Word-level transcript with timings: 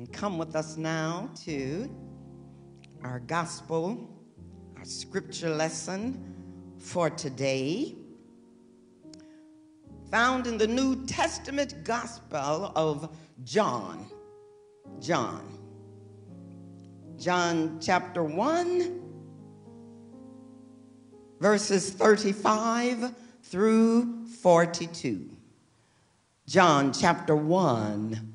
And 0.00 0.10
come 0.10 0.38
with 0.38 0.56
us 0.56 0.78
now 0.78 1.28
to 1.44 1.94
our 3.02 3.20
gospel, 3.20 4.08
our 4.78 4.84
scripture 4.86 5.50
lesson 5.50 6.34
for 6.78 7.10
today, 7.10 7.94
found 10.10 10.46
in 10.46 10.56
the 10.56 10.66
New 10.66 11.04
Testament 11.04 11.84
gospel 11.84 12.72
of 12.74 13.14
John. 13.44 14.06
John. 15.00 15.58
John 17.18 17.78
chapter 17.78 18.24
1, 18.24 19.02
verses 21.40 21.90
35 21.90 23.12
through 23.42 24.24
42. 24.28 25.28
John 26.46 26.90
chapter 26.90 27.36
1, 27.36 28.29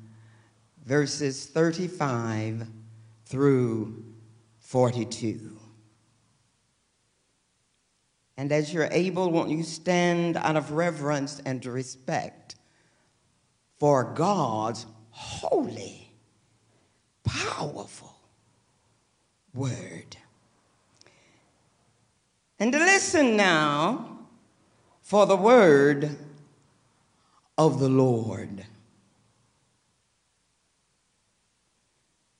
verses 0.86 1.46
35 1.46 2.68
through 3.26 4.04
42. 4.60 5.58
And 8.36 8.52
as 8.52 8.72
you're 8.72 8.88
able, 8.90 9.30
won't 9.30 9.50
you 9.50 9.62
stand 9.62 10.36
out 10.36 10.56
of 10.56 10.70
reverence 10.70 11.40
and 11.44 11.64
respect 11.66 12.54
for 13.78 14.04
God's 14.04 14.86
holy, 15.10 16.12
powerful 17.24 18.14
word? 19.54 20.16
And 22.58 22.72
listen 22.72 23.36
now 23.36 24.18
for 25.02 25.26
the 25.26 25.36
word 25.36 26.16
of 27.58 27.80
the 27.80 27.88
Lord. 27.88 28.64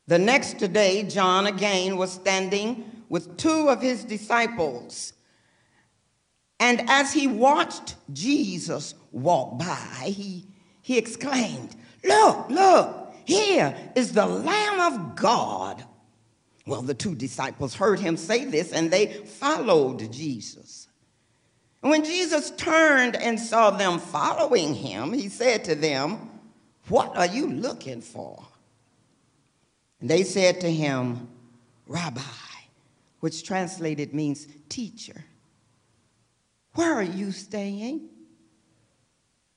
The 0.06 0.18
next 0.18 0.58
day, 0.72 1.02
John 1.02 1.46
again 1.46 1.96
was 1.96 2.12
standing 2.12 2.84
with 3.08 3.36
two 3.36 3.68
of 3.68 3.82
his 3.82 4.04
disciples. 4.04 5.12
And 6.60 6.88
as 6.88 7.12
he 7.12 7.26
watched 7.26 7.96
Jesus 8.12 8.94
walk 9.10 9.58
by, 9.58 10.04
he, 10.04 10.46
he 10.82 10.96
exclaimed, 10.96 11.74
Look, 12.04 12.48
look, 12.48 13.14
here 13.24 13.76
is 13.96 14.12
the 14.12 14.26
Lamb 14.26 14.80
of 14.92 15.16
God. 15.16 15.84
Well, 16.66 16.82
the 16.82 16.94
two 16.94 17.14
disciples 17.14 17.74
heard 17.74 18.00
him 18.00 18.16
say 18.16 18.44
this 18.44 18.72
and 18.72 18.90
they 18.90 19.06
followed 19.06 20.12
Jesus. 20.12 20.88
And 21.82 21.90
when 21.90 22.04
Jesus 22.04 22.50
turned 22.52 23.16
and 23.16 23.38
saw 23.38 23.70
them 23.70 23.98
following 23.98 24.74
him, 24.74 25.12
he 25.12 25.28
said 25.28 25.64
to 25.64 25.74
them, 25.74 26.30
What 26.88 27.16
are 27.16 27.26
you 27.26 27.48
looking 27.48 28.00
for? 28.00 28.44
And 30.00 30.10
they 30.10 30.22
said 30.22 30.60
to 30.60 30.70
him, 30.70 31.28
Rabbi, 31.86 32.20
which 33.20 33.44
translated 33.44 34.12
means 34.12 34.46
teacher, 34.68 35.24
where 36.74 36.92
are 36.92 37.02
you 37.02 37.32
staying? 37.32 38.08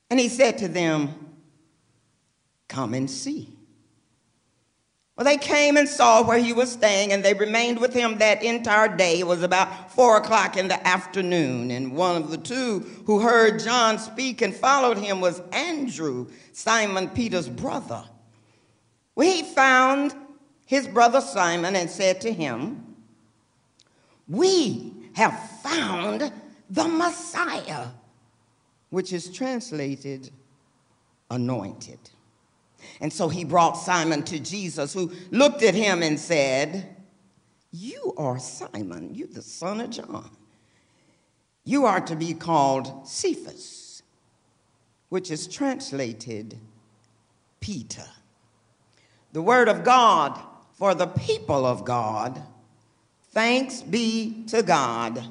And 0.08 0.18
he 0.18 0.28
said 0.28 0.58
to 0.58 0.68
them, 0.68 1.14
Come 2.68 2.94
and 2.94 3.10
see. 3.10 3.56
Well, 5.16 5.26
they 5.26 5.36
came 5.36 5.76
and 5.76 5.86
saw 5.86 6.22
where 6.22 6.38
he 6.38 6.54
was 6.54 6.72
staying, 6.72 7.12
and 7.12 7.22
they 7.22 7.34
remained 7.34 7.78
with 7.78 7.92
him 7.92 8.18
that 8.18 8.42
entire 8.42 8.96
day. 8.96 9.20
It 9.20 9.26
was 9.26 9.42
about 9.42 9.92
four 9.92 10.16
o'clock 10.16 10.56
in 10.56 10.68
the 10.68 10.86
afternoon, 10.86 11.70
and 11.70 11.94
one 11.94 12.16
of 12.16 12.30
the 12.30 12.38
two 12.38 12.78
who 13.04 13.20
heard 13.20 13.60
John 13.60 13.98
speak 13.98 14.40
and 14.40 14.54
followed 14.54 14.96
him 14.96 15.20
was 15.20 15.42
Andrew, 15.52 16.28
Simon 16.52 17.08
Peter's 17.10 17.50
brother. 17.50 18.02
Well, 19.14 19.30
he 19.30 19.42
found 19.42 20.14
his 20.70 20.86
brother 20.86 21.20
Simon 21.20 21.74
and 21.74 21.90
said 21.90 22.20
to 22.20 22.32
him, 22.32 22.94
We 24.28 24.92
have 25.14 25.36
found 25.64 26.32
the 26.70 26.86
Messiah, 26.86 27.88
which 28.88 29.12
is 29.12 29.32
translated 29.32 30.30
anointed. 31.28 31.98
And 33.00 33.12
so 33.12 33.28
he 33.28 33.44
brought 33.44 33.72
Simon 33.72 34.22
to 34.22 34.38
Jesus, 34.38 34.94
who 34.94 35.10
looked 35.32 35.64
at 35.64 35.74
him 35.74 36.04
and 36.04 36.20
said, 36.20 36.94
You 37.72 38.14
are 38.16 38.38
Simon, 38.38 39.12
you 39.12 39.26
the 39.26 39.42
son 39.42 39.80
of 39.80 39.90
John. 39.90 40.30
You 41.64 41.84
are 41.84 42.00
to 42.02 42.14
be 42.14 42.32
called 42.32 43.08
Cephas, 43.08 44.04
which 45.08 45.32
is 45.32 45.48
translated 45.48 46.60
Peter. 47.58 48.06
The 49.32 49.42
word 49.42 49.68
of 49.68 49.82
God 49.82 50.40
for 50.80 50.94
the 50.94 51.06
people 51.06 51.66
of 51.66 51.84
God. 51.84 52.42
Thanks 53.32 53.82
be 53.82 54.46
to 54.46 54.62
God. 54.62 55.22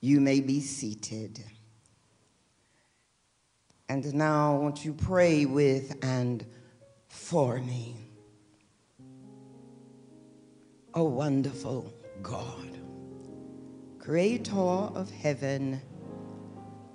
You 0.00 0.20
may 0.20 0.38
be 0.38 0.60
seated. 0.60 1.42
And 3.88 4.14
now, 4.14 4.56
won't 4.58 4.84
you 4.84 4.94
pray 4.94 5.44
with 5.44 5.98
and 6.04 6.46
for 7.08 7.58
me? 7.58 7.96
O 10.94 11.02
wonderful 11.02 11.92
God, 12.22 12.78
creator 13.98 14.54
of 14.54 15.10
heaven 15.10 15.82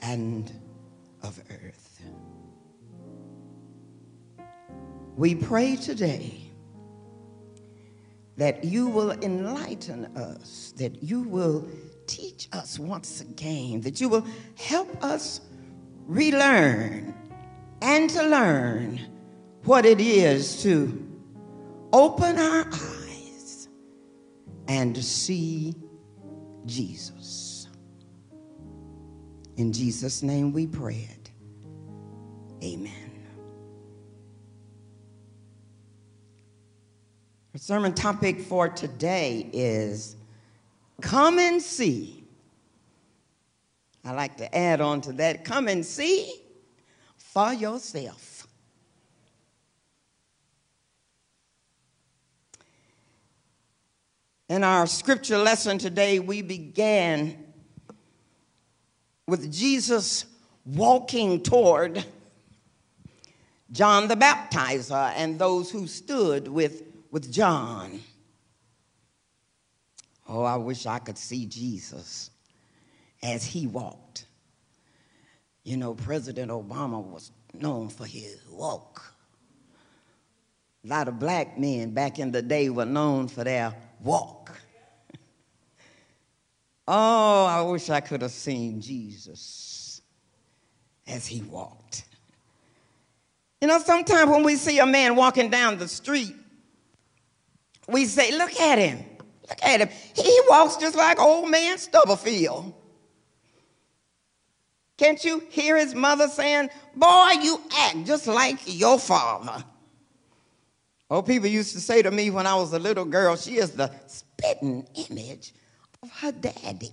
and 0.01 0.49
of 1.23 1.41
earth. 1.51 2.01
We 5.17 5.35
pray 5.35 5.75
today 5.75 6.44
that 8.37 8.63
you 8.63 8.87
will 8.87 9.11
enlighten 9.11 10.05
us, 10.17 10.73
that 10.77 11.01
you 11.01 11.21
will 11.21 11.67
teach 12.07 12.47
us 12.51 12.77
once 12.77 13.21
again, 13.21 13.81
that 13.81 14.01
you 14.01 14.09
will 14.09 14.25
help 14.57 15.03
us 15.03 15.41
relearn 16.05 17.13
and 17.81 18.09
to 18.09 18.23
learn 18.23 18.99
what 19.63 19.85
it 19.85 19.99
is 19.99 20.61
to 20.63 21.01
open 21.93 22.37
our 22.37 22.67
eyes 22.67 23.69
and 24.67 24.97
see 24.97 25.75
Jesus. 26.65 27.67
In 29.57 29.71
Jesus' 29.71 30.21
name 30.21 30.51
we 30.51 30.67
pray 30.67 31.07
it. 31.09 31.31
Amen. 32.63 33.04
Our 37.55 37.59
sermon 37.59 37.93
topic 37.93 38.41
for 38.41 38.67
today 38.67 39.49
is 39.53 40.17
Come 40.99 41.39
and 41.39 41.61
See. 41.61 42.25
I 44.03 44.11
like 44.11 44.35
to 44.39 44.53
add 44.53 44.81
on 44.81 44.99
to 44.99 45.13
that 45.13 45.45
come 45.45 45.69
and 45.69 45.85
see 45.85 46.33
for 47.15 47.53
yourself. 47.53 48.45
In 54.49 54.61
our 54.65 54.85
scripture 54.85 55.37
lesson 55.37 55.77
today, 55.77 56.19
we 56.19 56.41
began 56.41 57.41
with 59.29 59.49
Jesus 59.49 60.25
walking 60.65 61.41
toward 61.41 62.03
John 63.71 64.09
the 64.09 64.15
Baptizer 64.15 65.13
and 65.15 65.39
those 65.39 65.71
who 65.71 65.87
stood 65.87 66.49
with, 66.49 66.84
with 67.15 67.31
John. 67.31 68.01
Oh, 70.27 70.43
I 70.43 70.57
wish 70.57 70.85
I 70.85 70.99
could 70.99 71.17
see 71.17 71.45
Jesus 71.45 72.29
as 73.23 73.45
he 73.45 73.67
walked. 73.67 74.25
You 75.63 75.77
know, 75.77 75.93
President 75.93 76.51
Obama 76.51 77.01
was 77.01 77.31
known 77.53 77.87
for 77.87 78.05
his 78.05 78.45
walk. 78.51 79.13
A 80.83 80.89
lot 80.89 81.07
of 81.07 81.17
black 81.17 81.57
men 81.57 81.91
back 81.91 82.19
in 82.19 82.33
the 82.33 82.41
day 82.41 82.69
were 82.69 82.83
known 82.83 83.29
for 83.29 83.45
their 83.45 83.73
walk. 84.03 84.51
oh, 86.85 87.45
I 87.45 87.61
wish 87.61 87.89
I 87.89 88.01
could 88.01 88.23
have 88.23 88.31
seen 88.31 88.81
Jesus 88.81 90.01
as 91.07 91.25
he 91.25 91.43
walked. 91.43 92.03
You 93.61 93.69
know, 93.69 93.79
sometimes 93.79 94.29
when 94.29 94.43
we 94.43 94.57
see 94.57 94.79
a 94.79 94.85
man 94.85 95.15
walking 95.15 95.49
down 95.49 95.77
the 95.77 95.87
street, 95.87 96.35
we 97.87 98.05
say, 98.05 98.37
Look 98.37 98.55
at 98.59 98.77
him. 98.77 99.03
Look 99.49 99.63
at 99.63 99.81
him. 99.81 99.89
He 100.15 100.39
walks 100.49 100.77
just 100.77 100.95
like 100.95 101.19
old 101.19 101.49
man 101.49 101.77
Stubblefield. 101.77 102.73
Can't 104.97 105.23
you 105.23 105.43
hear 105.49 105.77
his 105.77 105.93
mother 105.93 106.27
saying, 106.27 106.69
Boy, 106.95 107.31
you 107.41 107.61
act 107.77 108.05
just 108.05 108.27
like 108.27 108.59
your 108.65 108.97
father? 108.97 109.63
Oh, 111.09 111.21
people 111.21 111.47
used 111.47 111.73
to 111.73 111.79
say 111.79 112.01
to 112.01 112.11
me 112.11 112.31
when 112.31 112.47
I 112.47 112.55
was 112.55 112.73
a 112.73 112.79
little 112.79 113.05
girl, 113.05 113.35
she 113.35 113.57
is 113.57 113.71
the 113.71 113.91
spitting 114.07 114.87
image 115.09 115.53
of 116.01 116.11
her 116.19 116.31
daddy. 116.31 116.91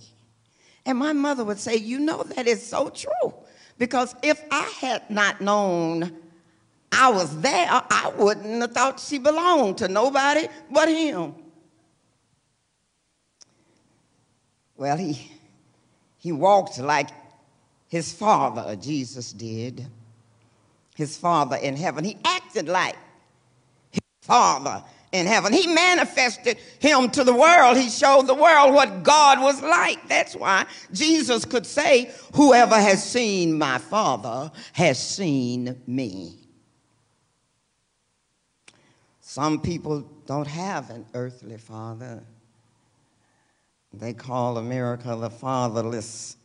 And 0.85 0.97
my 0.97 1.13
mother 1.13 1.43
would 1.43 1.59
say, 1.59 1.77
You 1.77 1.99
know, 1.99 2.23
that 2.23 2.47
is 2.47 2.65
so 2.65 2.89
true. 2.89 3.33
Because 3.77 4.15
if 4.21 4.41
I 4.51 4.71
had 4.79 5.09
not 5.09 5.41
known 5.41 6.15
I 6.93 7.09
was 7.09 7.41
there, 7.41 7.67
I 7.69 8.13
wouldn't 8.17 8.61
have 8.61 8.71
thought 8.71 8.99
she 8.99 9.17
belonged 9.17 9.79
to 9.79 9.87
nobody 9.87 10.47
but 10.71 10.87
him. 10.87 11.33
Well, 14.75 14.97
he, 14.97 15.31
he 16.17 16.31
walked 16.31 16.79
like 16.79 17.09
his 17.87 18.13
father, 18.13 18.75
Jesus 18.75 19.31
did. 19.31 19.85
His 20.95 21.17
father 21.17 21.55
in 21.55 21.75
heaven. 21.75 22.03
He 22.03 22.17
acted 22.23 22.67
like 22.67 22.95
his 23.91 24.01
father 24.21 24.83
in 25.11 25.25
heaven. 25.25 25.53
He 25.53 25.67
manifested 25.67 26.57
him 26.79 27.09
to 27.11 27.23
the 27.23 27.33
world. 27.33 27.77
He 27.77 27.89
showed 27.89 28.27
the 28.27 28.33
world 28.33 28.73
what 28.73 29.03
God 29.03 29.39
was 29.41 29.61
like. 29.61 30.07
That's 30.07 30.35
why 30.35 30.65
Jesus 30.91 31.45
could 31.45 31.65
say, 31.65 32.11
Whoever 32.35 32.75
has 32.75 33.03
seen 33.03 33.57
my 33.57 33.77
Father 33.77 34.51
has 34.73 34.99
seen 34.99 35.81
me. 35.87 36.42
Some 39.33 39.61
people 39.61 40.01
don't 40.27 40.45
have 40.45 40.91
an 40.91 41.07
earthly 41.15 41.57
father. 41.57 42.21
They 43.91 44.13
call 44.13 44.59
America 44.59 45.15
the 45.15 45.31
fatherless 45.31 46.37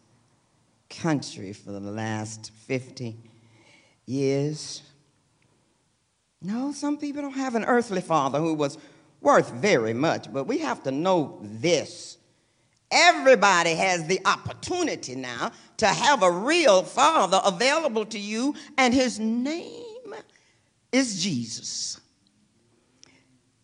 country 0.88 1.52
for 1.52 1.70
the 1.72 1.80
last 1.80 2.50
50 2.66 3.14
years. 4.06 4.80
No, 6.40 6.72
some 6.72 6.96
people 6.96 7.20
don't 7.20 7.32
have 7.32 7.56
an 7.56 7.66
earthly 7.66 8.00
father 8.00 8.38
who 8.38 8.54
was 8.54 8.78
worth 9.20 9.50
very 9.50 9.92
much, 9.92 10.32
but 10.32 10.44
we 10.44 10.56
have 10.60 10.82
to 10.84 10.90
know 10.90 11.40
this. 11.42 12.16
Everybody 12.90 13.74
has 13.74 14.06
the 14.06 14.22
opportunity 14.24 15.14
now 15.14 15.52
to 15.76 15.88
have 15.88 16.22
a 16.22 16.32
real 16.32 16.84
father 16.84 17.42
available 17.44 18.06
to 18.06 18.18
you, 18.18 18.54
and 18.78 18.94
his 18.94 19.20
name 19.20 20.14
is 20.90 21.22
Jesus. 21.22 22.00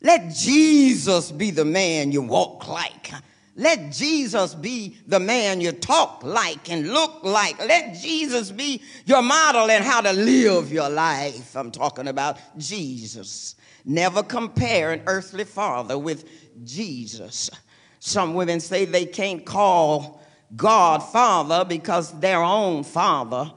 Let 0.04 0.34
Jesus 0.34 1.32
be 1.32 1.50
the 1.50 1.64
man 1.64 2.12
you 2.12 2.20
walk 2.20 2.68
like. 2.68 3.10
Let 3.56 3.90
Jesus 3.90 4.54
be 4.54 4.98
the 5.06 5.18
man 5.18 5.62
you 5.62 5.72
talk 5.72 6.22
like 6.22 6.70
and 6.70 6.92
look 6.92 7.24
like. 7.24 7.58
Let 7.58 7.94
Jesus 7.94 8.50
be 8.50 8.82
your 9.06 9.22
model 9.22 9.70
in 9.70 9.82
how 9.82 10.02
to 10.02 10.12
live 10.12 10.70
your 10.70 10.90
life. 10.90 11.56
I'm 11.56 11.70
talking 11.70 12.08
about 12.08 12.36
Jesus. 12.58 13.56
Never 13.86 14.22
compare 14.22 14.92
an 14.92 15.04
earthly 15.06 15.44
father 15.44 15.98
with 15.98 16.28
Jesus. 16.66 17.50
Some 17.98 18.34
women 18.34 18.60
say 18.60 18.84
they 18.84 19.06
can't 19.06 19.46
call 19.46 20.20
God 20.54 20.98
Father 20.98 21.64
because 21.64 22.12
their 22.20 22.42
own 22.42 22.84
father 22.84 23.50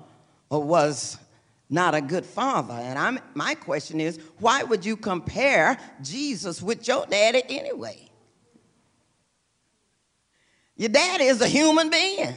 was 0.50 1.18
not 1.70 1.96
a 1.96 2.02
good 2.02 2.26
father. 2.26 2.74
And 2.74 2.98
I'm, 2.98 3.20
my 3.34 3.56
question 3.56 4.00
is, 4.00 4.20
why 4.40 4.64
would 4.64 4.86
you 4.86 4.96
compare 4.96 5.78
Jesus 6.02 6.62
with 6.62 6.88
your 6.88 7.06
daddy 7.06 7.44
anyway? 7.50 8.10
Your 10.76 10.90
daddy 10.90 11.26
is 11.26 11.42
a 11.42 11.48
human 11.48 11.90
being. 11.90 12.34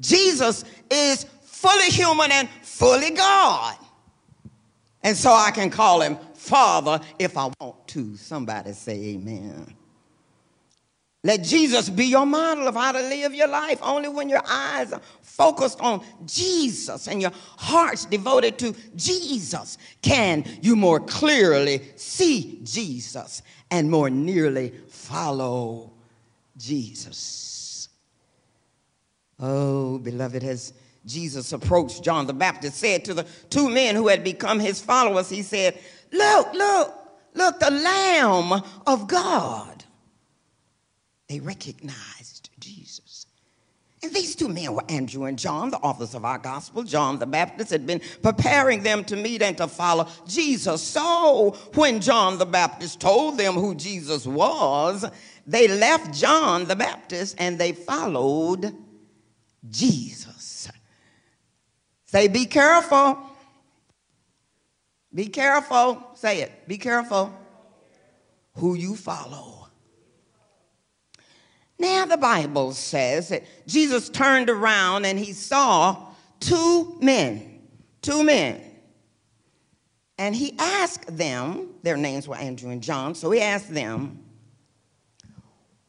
Jesus 0.00 0.64
is 0.90 1.24
fully 1.42 1.90
human 1.90 2.30
and 2.30 2.48
fully 2.62 3.10
God. 3.10 3.76
And 5.02 5.16
so 5.16 5.32
I 5.32 5.50
can 5.50 5.70
call 5.70 6.02
him 6.02 6.18
Father 6.34 7.00
if 7.18 7.36
I 7.36 7.50
want 7.60 7.86
to. 7.88 8.16
Somebody 8.16 8.72
say 8.72 9.14
amen. 9.14 9.74
Let 11.28 11.42
Jesus 11.42 11.90
be 11.90 12.06
your 12.06 12.24
model 12.24 12.68
of 12.68 12.74
how 12.74 12.92
to 12.92 13.00
live 13.00 13.34
your 13.34 13.48
life. 13.48 13.80
Only 13.82 14.08
when 14.08 14.30
your 14.30 14.40
eyes 14.48 14.94
are 14.94 15.02
focused 15.20 15.78
on 15.78 16.02
Jesus 16.24 17.06
and 17.06 17.20
your 17.20 17.32
heart's 17.58 18.06
devoted 18.06 18.58
to 18.60 18.74
Jesus 18.96 19.76
can 20.00 20.46
you 20.62 20.74
more 20.74 21.00
clearly 21.00 21.82
see 21.96 22.60
Jesus 22.64 23.42
and 23.70 23.90
more 23.90 24.08
nearly 24.08 24.72
follow 24.88 25.92
Jesus. 26.56 27.90
Oh, 29.38 29.98
beloved, 29.98 30.42
as 30.42 30.72
Jesus 31.04 31.52
approached 31.52 32.02
John 32.02 32.26
the 32.26 32.32
Baptist, 32.32 32.78
said 32.78 33.04
to 33.04 33.12
the 33.12 33.26
two 33.50 33.68
men 33.68 33.96
who 33.96 34.08
had 34.08 34.24
become 34.24 34.60
his 34.60 34.80
followers, 34.80 35.28
he 35.28 35.42
said, 35.42 35.78
Look, 36.10 36.54
look, 36.54 36.94
look, 37.34 37.60
the 37.60 37.70
Lamb 37.70 38.62
of 38.86 39.06
God 39.06 39.77
they 41.28 41.40
recognized 41.40 42.50
Jesus. 42.58 43.26
And 44.02 44.12
these 44.12 44.36
two 44.36 44.48
men 44.48 44.74
were 44.74 44.84
Andrew 44.88 45.24
and 45.24 45.38
John, 45.38 45.70
the 45.70 45.78
authors 45.78 46.14
of 46.14 46.24
our 46.24 46.38
gospel. 46.38 46.84
John 46.84 47.18
the 47.18 47.26
Baptist 47.26 47.70
had 47.70 47.84
been 47.86 48.00
preparing 48.22 48.82
them 48.84 49.04
to 49.04 49.16
meet 49.16 49.42
and 49.42 49.56
to 49.58 49.66
follow 49.66 50.06
Jesus. 50.26 50.82
So 50.82 51.56
when 51.74 52.00
John 52.00 52.38
the 52.38 52.46
Baptist 52.46 53.00
told 53.00 53.38
them 53.38 53.54
who 53.54 53.74
Jesus 53.74 54.24
was, 54.24 55.04
they 55.46 55.66
left 55.66 56.14
John 56.14 56.66
the 56.66 56.76
Baptist 56.76 57.36
and 57.38 57.58
they 57.58 57.72
followed 57.72 58.72
Jesus. 59.68 60.70
Say, 62.04 62.28
be 62.28 62.46
careful. 62.46 63.18
Be 65.12 65.26
careful. 65.26 66.02
Say 66.14 66.42
it. 66.42 66.68
Be 66.68 66.78
careful 66.78 67.36
who 68.54 68.74
you 68.74 68.94
follow. 68.94 69.57
Now, 71.78 72.06
the 72.06 72.16
Bible 72.16 72.72
says 72.72 73.28
that 73.28 73.44
Jesus 73.66 74.08
turned 74.08 74.50
around 74.50 75.04
and 75.04 75.18
he 75.18 75.32
saw 75.32 76.08
two 76.40 76.98
men, 77.00 77.60
two 78.02 78.24
men. 78.24 78.60
And 80.18 80.34
he 80.34 80.54
asked 80.58 81.16
them, 81.16 81.68
their 81.84 81.96
names 81.96 82.26
were 82.26 82.34
Andrew 82.34 82.70
and 82.70 82.82
John, 82.82 83.14
so 83.14 83.30
he 83.30 83.40
asked 83.40 83.72
them, 83.72 84.24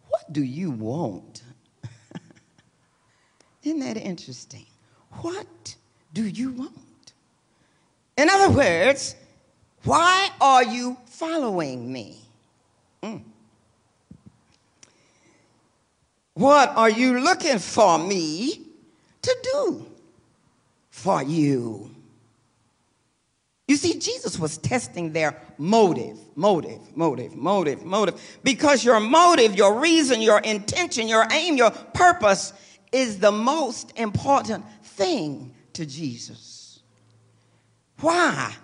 What 0.08 0.32
do 0.32 0.44
you 0.44 0.70
want? 0.70 1.42
Isn't 3.64 3.80
that 3.80 3.98
interesting? 3.98 4.68
What 5.22 5.76
do 6.14 6.28
you 6.28 6.52
want? 6.52 7.14
In 8.16 8.30
other 8.30 8.54
words, 8.54 9.16
why 9.84 10.30
are 10.40 10.64
you 10.64 10.98
following 11.08 11.92
me? 11.92 12.20
Mm. 13.02 13.24
What 16.40 16.70
are 16.78 16.90
you 16.90 17.20
looking 17.20 17.60
for 17.60 18.00
me 18.00 18.62
to 19.24 19.38
do 19.54 19.86
for 20.90 21.22
you? 21.22 21.94
You 23.68 23.76
see, 23.76 24.00
Jesus 24.00 24.40
was 24.40 24.58
testing 24.58 25.12
their 25.12 25.36
motive, 25.58 26.18
motive, 26.38 26.96
motive, 26.96 27.36
motive, 27.36 27.84
motive. 27.84 28.40
Because 28.42 28.86
your 28.86 29.02
motive, 29.02 29.56
your 29.56 29.82
reason, 29.82 30.22
your 30.22 30.40
intention, 30.40 31.10
your 31.10 31.28
aim, 31.30 31.58
your 31.58 31.72
purpose 31.72 32.54
is 32.94 33.20
the 33.20 33.34
most 33.34 33.92
important 33.98 34.64
thing 34.82 35.54
to 35.74 35.86
Jesus. 35.86 36.80
Why? 38.00 38.56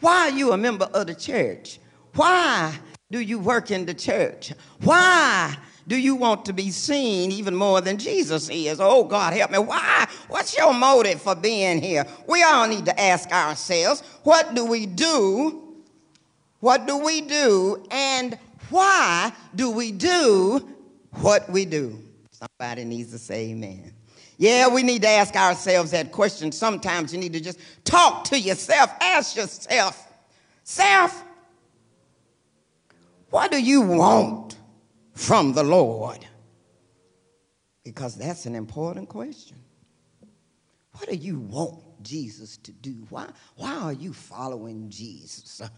Why 0.00 0.30
are 0.30 0.36
you 0.36 0.50
a 0.50 0.56
member 0.56 0.86
of 0.86 1.06
the 1.06 1.14
church? 1.14 1.78
Why 2.16 2.76
do 3.08 3.20
you 3.20 3.38
work 3.38 3.70
in 3.70 3.86
the 3.86 3.94
church? 3.94 4.52
Why 4.80 5.56
do 5.90 5.96
you 5.96 6.14
want 6.14 6.44
to 6.44 6.52
be 6.52 6.70
seen 6.70 7.32
even 7.32 7.52
more 7.52 7.80
than 7.80 7.98
Jesus 7.98 8.48
is? 8.48 8.78
Oh, 8.80 9.02
God, 9.02 9.32
help 9.32 9.50
me. 9.50 9.58
Why? 9.58 10.06
What's 10.28 10.56
your 10.56 10.72
motive 10.72 11.20
for 11.20 11.34
being 11.34 11.82
here? 11.82 12.06
We 12.28 12.44
all 12.44 12.68
need 12.68 12.84
to 12.84 13.00
ask 13.00 13.32
ourselves 13.32 14.00
what 14.22 14.54
do 14.54 14.64
we 14.64 14.86
do? 14.86 15.74
What 16.60 16.86
do 16.86 16.98
we 16.98 17.22
do? 17.22 17.84
And 17.90 18.38
why 18.68 19.32
do 19.56 19.72
we 19.72 19.90
do 19.90 20.64
what 21.14 21.50
we 21.50 21.64
do? 21.64 21.98
Somebody 22.30 22.84
needs 22.84 23.10
to 23.10 23.18
say 23.18 23.50
amen. 23.50 23.92
Yeah, 24.38 24.68
we 24.68 24.84
need 24.84 25.02
to 25.02 25.08
ask 25.08 25.34
ourselves 25.34 25.90
that 25.90 26.12
question. 26.12 26.52
Sometimes 26.52 27.12
you 27.12 27.18
need 27.18 27.32
to 27.32 27.40
just 27.40 27.58
talk 27.82 28.22
to 28.26 28.38
yourself. 28.38 28.92
Ask 29.00 29.34
yourself, 29.34 30.06
self, 30.62 31.24
what 33.30 33.50
do 33.50 33.60
you 33.60 33.80
want? 33.80 34.59
From 35.14 35.52
the 35.52 35.62
Lord? 35.62 36.26
Because 37.84 38.16
that's 38.16 38.46
an 38.46 38.54
important 38.54 39.08
question. 39.08 39.56
What 40.92 41.08
do 41.08 41.16
you 41.16 41.38
want 41.38 42.02
Jesus 42.02 42.56
to 42.58 42.72
do? 42.72 43.06
Why, 43.08 43.28
why 43.56 43.74
are 43.74 43.92
you 43.92 44.12
following 44.12 44.90
Jesus? 44.90 45.62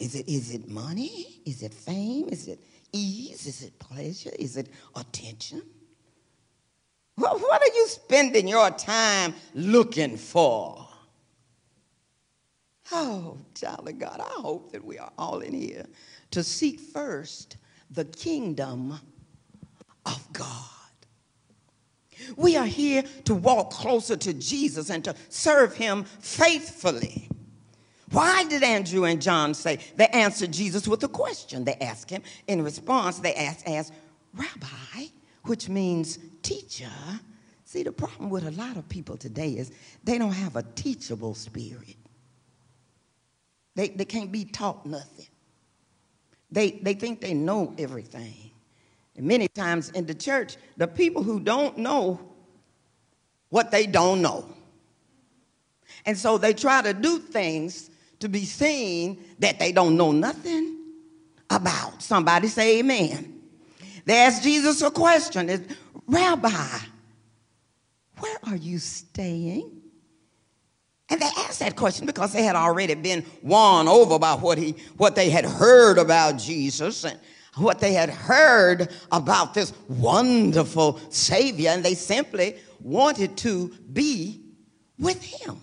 Is 0.00 0.16
it, 0.16 0.28
is 0.28 0.52
it 0.52 0.68
money? 0.68 1.40
Is 1.46 1.62
it 1.62 1.72
fame? 1.72 2.28
Is 2.28 2.48
it 2.48 2.58
ease? 2.92 3.46
Is 3.46 3.62
it 3.62 3.78
pleasure? 3.78 4.32
Is 4.36 4.56
it 4.56 4.68
attention? 4.96 5.62
What, 7.14 7.40
what 7.40 7.62
are 7.62 7.74
you 7.74 7.86
spending 7.86 8.48
your 8.48 8.70
time 8.70 9.34
looking 9.54 10.16
for? 10.16 10.88
Oh, 12.90 13.38
child 13.54 13.88
of 13.88 13.98
God, 13.98 14.20
I 14.20 14.40
hope 14.40 14.72
that 14.72 14.84
we 14.84 14.98
are 14.98 15.12
all 15.16 15.40
in 15.40 15.54
here 15.54 15.86
to 16.32 16.42
seek 16.42 16.80
first 16.80 17.56
the 17.94 18.04
kingdom 18.04 18.98
of 20.04 20.32
God. 20.32 20.64
We 22.36 22.56
are 22.56 22.66
here 22.66 23.04
to 23.24 23.34
walk 23.34 23.70
closer 23.70 24.16
to 24.16 24.34
Jesus 24.34 24.90
and 24.90 25.04
to 25.04 25.14
serve 25.28 25.74
him 25.74 26.04
faithfully. 26.04 27.28
Why 28.10 28.44
did 28.44 28.62
Andrew 28.62 29.04
and 29.04 29.20
John 29.20 29.54
say? 29.54 29.78
They 29.96 30.06
answered 30.08 30.52
Jesus 30.52 30.86
with 30.86 31.02
a 31.02 31.08
question. 31.08 31.64
They 31.64 31.74
asked 31.74 32.10
him. 32.10 32.22
In 32.46 32.62
response, 32.62 33.18
they 33.18 33.34
asked, 33.34 33.92
Rabbi, 34.34 35.06
which 35.44 35.68
means 35.68 36.18
teacher. 36.42 36.90
See, 37.64 37.82
the 37.82 37.92
problem 37.92 38.30
with 38.30 38.46
a 38.46 38.52
lot 38.52 38.76
of 38.76 38.88
people 38.88 39.16
today 39.16 39.50
is 39.50 39.72
they 40.04 40.18
don't 40.18 40.32
have 40.32 40.56
a 40.56 40.62
teachable 40.62 41.34
spirit. 41.34 41.96
They, 43.74 43.88
they 43.88 44.04
can't 44.04 44.30
be 44.30 44.44
taught 44.44 44.86
nothing. 44.86 45.26
They, 46.54 46.70
they 46.70 46.94
think 46.94 47.20
they 47.20 47.34
know 47.34 47.74
everything. 47.78 48.50
And 49.16 49.26
many 49.26 49.48
times 49.48 49.90
in 49.90 50.06
the 50.06 50.14
church, 50.14 50.56
the 50.76 50.86
people 50.86 51.24
who 51.24 51.40
don't 51.40 51.78
know 51.78 52.20
what 53.48 53.72
they 53.72 53.86
don't 53.86 54.22
know. 54.22 54.48
And 56.06 56.16
so 56.16 56.38
they 56.38 56.54
try 56.54 56.80
to 56.82 56.94
do 56.94 57.18
things 57.18 57.90
to 58.20 58.28
be 58.28 58.44
seen 58.44 59.22
that 59.40 59.58
they 59.58 59.72
don't 59.72 59.96
know 59.96 60.12
nothing 60.12 60.78
about. 61.50 62.00
Somebody 62.00 62.46
say 62.46 62.78
amen. 62.78 63.40
They 64.04 64.18
asked 64.18 64.44
Jesus 64.44 64.80
a 64.82 64.92
question 64.92 65.66
Rabbi, 66.06 66.78
where 68.18 68.38
are 68.44 68.56
you 68.56 68.78
staying? 68.78 69.83
And 71.10 71.20
they 71.20 71.28
asked 71.38 71.60
that 71.60 71.76
question 71.76 72.06
because 72.06 72.32
they 72.32 72.44
had 72.44 72.56
already 72.56 72.94
been 72.94 73.24
won 73.42 73.88
over 73.88 74.18
by 74.18 74.34
what, 74.34 74.56
he, 74.56 74.74
what 74.96 75.14
they 75.14 75.28
had 75.30 75.44
heard 75.44 75.98
about 75.98 76.38
Jesus 76.38 77.04
and 77.04 77.18
what 77.56 77.78
they 77.78 77.92
had 77.92 78.08
heard 78.08 78.90
about 79.12 79.54
this 79.54 79.72
wonderful 79.88 80.98
Savior, 81.10 81.70
and 81.70 81.84
they 81.84 81.94
simply 81.94 82.56
wanted 82.80 83.36
to 83.38 83.68
be 83.92 84.40
with 84.98 85.22
him. 85.22 85.60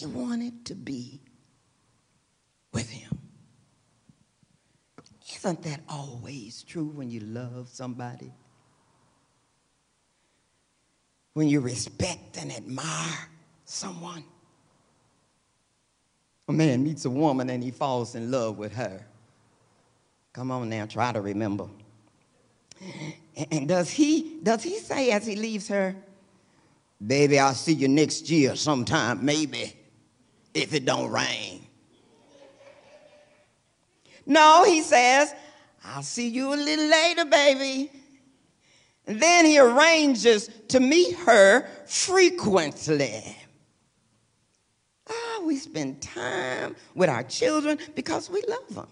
They 0.00 0.06
wanted 0.06 0.64
to 0.66 0.74
be 0.74 1.20
with 2.72 2.90
him. 2.90 3.18
Isn't 5.36 5.62
that 5.62 5.80
always 5.88 6.62
true 6.62 6.86
when 6.86 7.10
you 7.10 7.20
love 7.20 7.68
somebody? 7.68 8.32
When 11.34 11.48
you 11.48 11.60
respect 11.60 12.38
and 12.38 12.50
admire 12.50 13.28
someone? 13.64 14.24
A 16.48 16.52
man 16.52 16.84
meets 16.84 17.04
a 17.04 17.10
woman 17.10 17.48
and 17.50 17.62
he 17.62 17.70
falls 17.70 18.14
in 18.14 18.30
love 18.30 18.58
with 18.58 18.74
her. 18.74 19.04
Come 20.32 20.50
on 20.50 20.68
now, 20.68 20.84
try 20.86 21.12
to 21.12 21.20
remember. 21.20 21.68
And 23.50 23.68
does 23.68 23.90
he 23.90 24.38
does 24.42 24.62
he 24.62 24.78
say 24.78 25.10
as 25.10 25.26
he 25.26 25.36
leaves 25.36 25.68
her, 25.68 25.96
baby, 27.04 27.38
I'll 27.38 27.54
see 27.54 27.72
you 27.72 27.88
next 27.88 28.28
year 28.28 28.56
sometime, 28.56 29.24
maybe, 29.24 29.74
if 30.52 30.74
it 30.74 30.84
don't 30.84 31.10
rain? 31.10 31.66
No, 34.26 34.64
he 34.64 34.82
says, 34.82 35.34
I'll 35.84 36.02
see 36.02 36.28
you 36.28 36.52
a 36.52 36.56
little 36.56 36.86
later, 36.86 37.24
baby. 37.24 37.90
And 39.06 39.20
then 39.20 39.44
he 39.44 39.58
arranges 39.58 40.48
to 40.68 40.80
meet 40.80 41.14
her 41.16 41.66
frequently. 41.86 43.36
We 45.44 45.56
spend 45.56 46.00
time 46.00 46.74
with 46.94 47.08
our 47.08 47.22
children 47.22 47.78
because 47.94 48.30
we 48.30 48.42
love 48.48 48.74
them. 48.74 48.86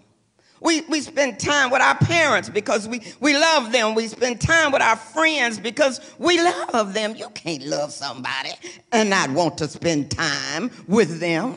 We, 0.61 0.82
we 0.82 1.00
spend 1.00 1.40
time 1.40 1.71
with 1.71 1.82
our 1.82 1.97
parents 1.97 2.49
because 2.49 2.87
we, 2.87 3.02
we 3.18 3.37
love 3.37 3.73
them. 3.73 3.97
We 3.97 4.06
spend 4.06 4.40
time 4.40 4.71
with 4.71 4.80
our 4.80 4.94
friends 4.94 5.59
because 5.59 6.00
we 6.18 6.40
love 6.40 6.94
them. 6.94 7.16
You 7.16 7.30
can't 7.30 7.64
love 7.64 7.92
somebody 7.92 8.50
and 8.92 9.11
not 9.11 9.30
want 9.30 9.59
to 9.59 9.66
spend 9.66 10.11
time 10.12 10.71
with 10.87 11.18
them. 11.18 11.56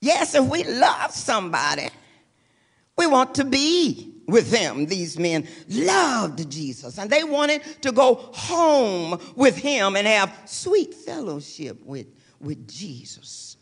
Yes, 0.00 0.34
if 0.34 0.46
we 0.46 0.64
love 0.64 1.10
somebody, 1.10 1.88
we 2.96 3.06
want 3.06 3.34
to 3.34 3.44
be 3.44 4.14
with 4.26 4.50
them. 4.50 4.86
These 4.86 5.18
men 5.18 5.46
loved 5.68 6.50
Jesus 6.50 6.98
and 6.98 7.10
they 7.10 7.24
wanted 7.24 7.62
to 7.82 7.92
go 7.92 8.14
home 8.14 9.20
with 9.36 9.58
him 9.58 9.96
and 9.96 10.06
have 10.06 10.34
sweet 10.46 10.94
fellowship 10.94 11.84
with, 11.84 12.06
with 12.40 12.68
Jesus. 12.68 13.56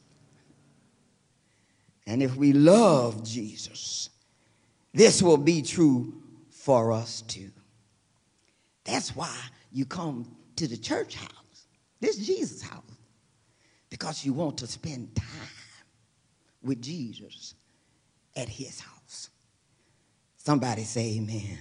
And 2.06 2.23
if 2.23 2.37
we 2.37 2.52
love 2.52 3.23
Jesus, 3.25 4.11
this 4.94 5.23
will 5.23 5.37
be 5.37 5.62
true 5.62 6.23
for 6.50 6.92
us 6.92 7.23
too. 7.23 7.50
That's 8.85 9.14
why 9.14 9.37
you 9.70 9.85
come 9.85 10.35
to 10.56 10.66
the 10.66 10.76
church 10.76 11.14
house, 11.16 11.66
this 12.00 12.16
Jesus 12.16 12.62
house, 12.62 12.82
because 13.90 14.25
you 14.25 14.32
want 14.32 14.58
to 14.58 14.66
spend 14.66 15.14
time 15.14 15.26
with 16.62 16.80
Jesus 16.80 17.54
at 18.35 18.49
his 18.49 18.80
house. 18.80 19.30
Somebody 20.37 20.85
say 20.85 21.16
amen. 21.18 21.58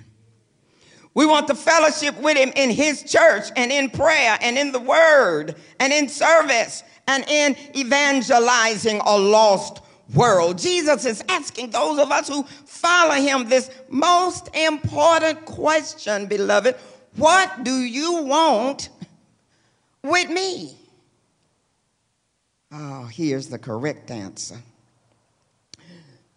We 1.17 1.25
want 1.25 1.47
the 1.47 1.55
fellowship 1.55 2.15
with 2.21 2.37
him 2.37 2.53
in 2.55 2.69
his 2.69 3.01
church 3.01 3.45
and 3.55 3.71
in 3.71 3.89
prayer 3.89 4.37
and 4.39 4.55
in 4.55 4.71
the 4.71 4.79
word 4.79 5.55
and 5.79 5.91
in 5.91 6.09
service 6.09 6.83
and 7.07 7.27
in 7.27 7.55
evangelizing 7.75 9.01
a 9.03 9.17
lost 9.17 9.81
world. 10.13 10.59
Jesus 10.59 11.05
is 11.05 11.23
asking 11.27 11.71
those 11.71 11.97
of 11.97 12.11
us 12.11 12.27
who 12.27 12.43
follow 12.43 13.15
him 13.15 13.49
this 13.49 13.71
most 13.89 14.55
important 14.55 15.43
question, 15.45 16.27
beloved. 16.27 16.75
What 17.15 17.63
do 17.63 17.73
you 17.73 18.21
want 18.21 18.89
with 20.03 20.29
me? 20.29 20.77
Oh, 22.71 23.05
here's 23.05 23.47
the 23.47 23.57
correct 23.57 24.11
answer. 24.11 24.57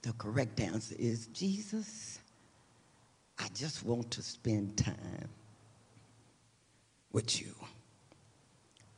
The 0.01 0.15
correct 0.15 0.59
answer 0.59 0.95
is 0.99 1.27
Jesus, 1.27 2.20
I 3.41 3.49
just 3.55 3.85
want 3.85 4.11
to 4.13 4.23
spend 4.23 4.77
time 4.77 5.31
with 7.13 7.41
you. 7.41 7.55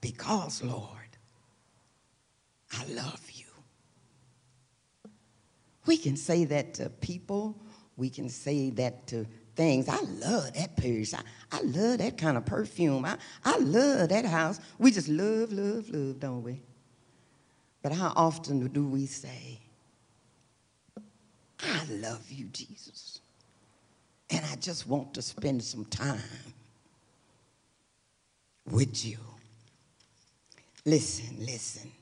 Because, 0.01 0.63
Lord, 0.65 0.91
I 2.73 2.85
love 2.93 3.23
you. 3.33 3.47
We 5.87 5.97
can 5.97 6.17
say 6.17 6.45
that 6.47 6.75
to 6.75 6.91
people. 6.91 7.57
We 7.97 8.11
can 8.11 8.29
say 8.29 8.71
that 8.71 9.07
to 9.09 9.27
things. 9.55 9.89
I 9.89 10.01
love 10.01 10.53
that 10.55 10.77
purse. 10.77 11.15
I, 11.15 11.23
I 11.53 11.61
love 11.63 11.99
that 11.99 12.19
kind 12.19 12.37
of 12.37 12.45
perfume. 12.45 13.05
I, 13.05 13.19
I 13.45 13.59
love 13.59 14.09
that 14.09 14.25
house. 14.25 14.59
We 14.79 14.91
just 14.91 15.09
love, 15.09 15.53
love, 15.53 15.89
love, 15.89 16.19
don't 16.19 16.43
we? 16.43 16.63
But 17.83 17.93
how 17.93 18.13
often 18.17 18.67
do 18.69 18.87
we 18.87 19.07
say, 19.07 19.61
I 21.61 21.85
love 21.91 22.31
you, 22.31 22.47
Jesus, 22.47 23.22
and 24.33 24.45
I 24.47 24.57
just 24.57 24.89
want 24.89 25.15
to 25.15 25.23
spend 25.23 25.63
some 25.63 25.85
time 25.85 26.21
with 28.71 29.05
you? 29.05 29.19
Listen, 30.85 31.37
listen 31.47 31.93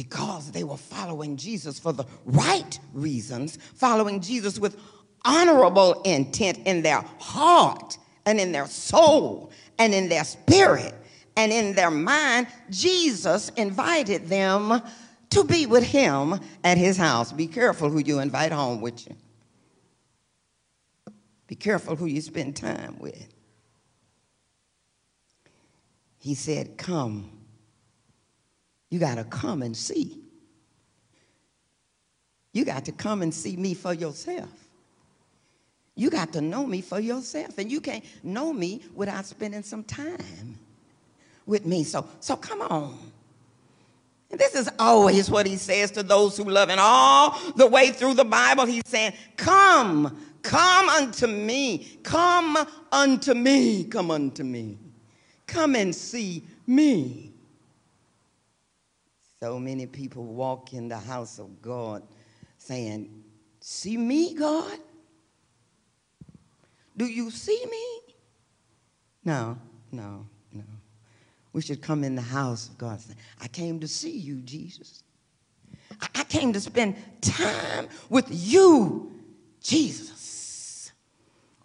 because 0.00 0.50
they 0.52 0.64
were 0.64 0.78
following 0.78 1.36
Jesus 1.36 1.78
for 1.78 1.92
the 1.92 2.06
right 2.24 2.78
reasons, 2.94 3.58
following 3.74 4.20
Jesus 4.20 4.58
with 4.58 4.80
honorable 5.26 6.00
intent 6.06 6.58
in 6.64 6.80
their 6.80 7.04
heart 7.18 7.98
and 8.24 8.40
in 8.40 8.50
their 8.50 8.66
soul 8.66 9.50
and 9.78 9.92
in 9.92 10.08
their 10.08 10.24
spirit 10.24 10.94
and 11.36 11.52
in 11.52 11.74
their 11.74 11.90
mind, 11.90 12.46
Jesus 12.70 13.50
invited 13.50 14.26
them 14.28 14.80
to 15.28 15.44
be 15.44 15.66
with 15.66 15.84
him 15.84 16.40
at 16.64 16.78
his 16.78 16.96
house. 16.96 17.30
Be 17.30 17.46
careful 17.46 17.90
who 17.90 17.98
you 17.98 18.20
invite 18.20 18.52
home 18.52 18.80
with 18.80 19.06
you. 19.06 19.14
Be 21.50 21.56
careful 21.56 21.96
who 21.96 22.06
you 22.06 22.20
spend 22.20 22.54
time 22.54 22.96
with. 23.00 23.26
He 26.18 26.34
said, 26.34 26.78
Come 26.78 27.40
you 28.90 28.98
got 28.98 29.14
to 29.16 29.24
come 29.24 29.62
and 29.62 29.76
see. 29.76 30.18
You 32.52 32.64
got 32.64 32.84
to 32.86 32.92
come 32.92 33.22
and 33.22 33.32
see 33.32 33.56
me 33.56 33.74
for 33.74 33.94
yourself. 33.94 34.50
You 35.94 36.10
got 36.10 36.32
to 36.32 36.40
know 36.40 36.66
me 36.66 36.80
for 36.80 36.98
yourself. 36.98 37.58
And 37.58 37.70
you 37.70 37.80
can't 37.80 38.04
know 38.24 38.52
me 38.52 38.82
without 38.94 39.24
spending 39.26 39.62
some 39.62 39.84
time 39.84 40.58
with 41.46 41.64
me. 41.64 41.84
So, 41.84 42.08
so 42.18 42.34
come 42.34 42.62
on. 42.62 42.98
And 44.32 44.38
this 44.38 44.56
is 44.56 44.68
always 44.78 45.30
what 45.30 45.46
he 45.46 45.56
says 45.56 45.92
to 45.92 46.02
those 46.02 46.36
who 46.36 46.44
love. 46.44 46.68
And 46.70 46.80
all 46.80 47.38
the 47.56 47.66
way 47.66 47.90
through 47.90 48.14
the 48.14 48.24
Bible, 48.24 48.66
he's 48.66 48.82
saying, 48.86 49.12
Come, 49.36 50.20
come 50.42 50.88
unto 50.88 51.26
me. 51.26 51.98
Come 52.02 52.56
unto 52.92 53.34
me. 53.34 53.84
Come 53.84 54.10
unto 54.10 54.44
me. 54.44 54.78
Come 55.46 55.74
and 55.76 55.94
see 55.94 56.44
me. 56.66 57.32
So 59.40 59.58
many 59.58 59.86
people 59.86 60.24
walk 60.24 60.72
in 60.72 60.88
the 60.88 60.98
house 60.98 61.38
of 61.38 61.62
God 61.62 62.02
saying, 62.58 63.08
See 63.60 63.96
me, 63.96 64.34
God? 64.34 64.78
Do 66.96 67.06
you 67.06 67.30
see 67.30 67.64
me? 67.70 68.14
No, 69.24 69.58
no, 69.92 70.26
no. 70.52 70.64
We 71.52 71.62
should 71.62 71.82
come 71.82 72.04
in 72.04 72.14
the 72.14 72.22
house 72.22 72.68
of 72.68 72.78
God. 72.78 73.00
I 73.40 73.48
came 73.48 73.80
to 73.80 73.88
see 73.88 74.16
you, 74.16 74.36
Jesus. 74.42 75.02
I 76.14 76.24
came 76.24 76.52
to 76.52 76.60
spend 76.60 76.96
time 77.20 77.88
with 78.08 78.26
you, 78.30 79.10
Jesus. 79.62 80.19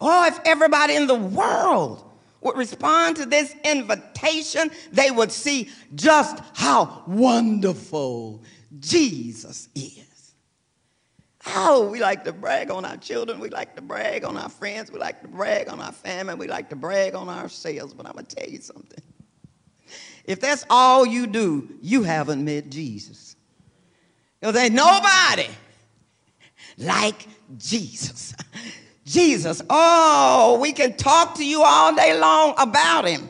Oh, 0.00 0.26
if 0.26 0.38
everybody 0.44 0.94
in 0.94 1.06
the 1.06 1.14
world 1.14 2.04
would 2.40 2.56
respond 2.56 3.16
to 3.16 3.26
this 3.26 3.54
invitation, 3.64 4.70
they 4.92 5.10
would 5.10 5.32
see 5.32 5.70
just 5.94 6.38
how 6.54 7.02
wonderful 7.06 8.42
Jesus 8.78 9.68
is. 9.74 10.34
Oh, 11.54 11.88
we 11.88 12.00
like 12.00 12.24
to 12.24 12.32
brag 12.32 12.70
on 12.70 12.84
our 12.84 12.96
children. 12.96 13.38
We 13.38 13.50
like 13.50 13.76
to 13.76 13.82
brag 13.82 14.24
on 14.24 14.36
our 14.36 14.48
friends. 14.48 14.90
We 14.90 14.98
like 14.98 15.22
to 15.22 15.28
brag 15.28 15.68
on 15.68 15.80
our 15.80 15.92
family. 15.92 16.34
We 16.34 16.48
like 16.48 16.70
to 16.70 16.76
brag 16.76 17.14
on 17.14 17.28
ourselves. 17.28 17.94
But 17.94 18.06
I'm 18.06 18.12
going 18.12 18.26
to 18.26 18.36
tell 18.36 18.48
you 18.48 18.60
something. 18.60 19.02
If 20.24 20.40
that's 20.40 20.64
all 20.68 21.06
you 21.06 21.28
do, 21.28 21.68
you 21.80 22.02
haven't 22.02 22.44
met 22.44 22.68
Jesus. 22.68 23.36
Because 24.40 24.56
ain't 24.56 24.74
nobody 24.74 25.46
like 26.78 27.26
Jesus. 27.56 28.34
Jesus, 29.06 29.62
oh, 29.70 30.58
we 30.60 30.72
can 30.72 30.96
talk 30.96 31.36
to 31.36 31.46
you 31.46 31.62
all 31.62 31.94
day 31.94 32.18
long 32.18 32.54
about 32.58 33.06
him. 33.06 33.28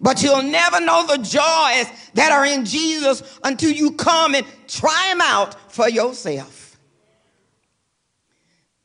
But 0.00 0.22
you'll 0.22 0.42
never 0.42 0.80
know 0.80 1.06
the 1.06 1.18
joys 1.18 2.10
that 2.14 2.32
are 2.32 2.46
in 2.46 2.64
Jesus 2.64 3.38
until 3.44 3.70
you 3.70 3.92
come 3.92 4.34
and 4.34 4.46
try 4.66 5.08
him 5.10 5.20
out 5.20 5.70
for 5.70 5.88
yourself. 5.88 6.78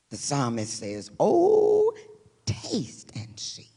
The 0.09 0.17
psalmist 0.17 0.79
says, 0.79 1.11
Oh, 1.17 1.93
taste 2.45 3.11
and 3.15 3.39
see 3.39 3.69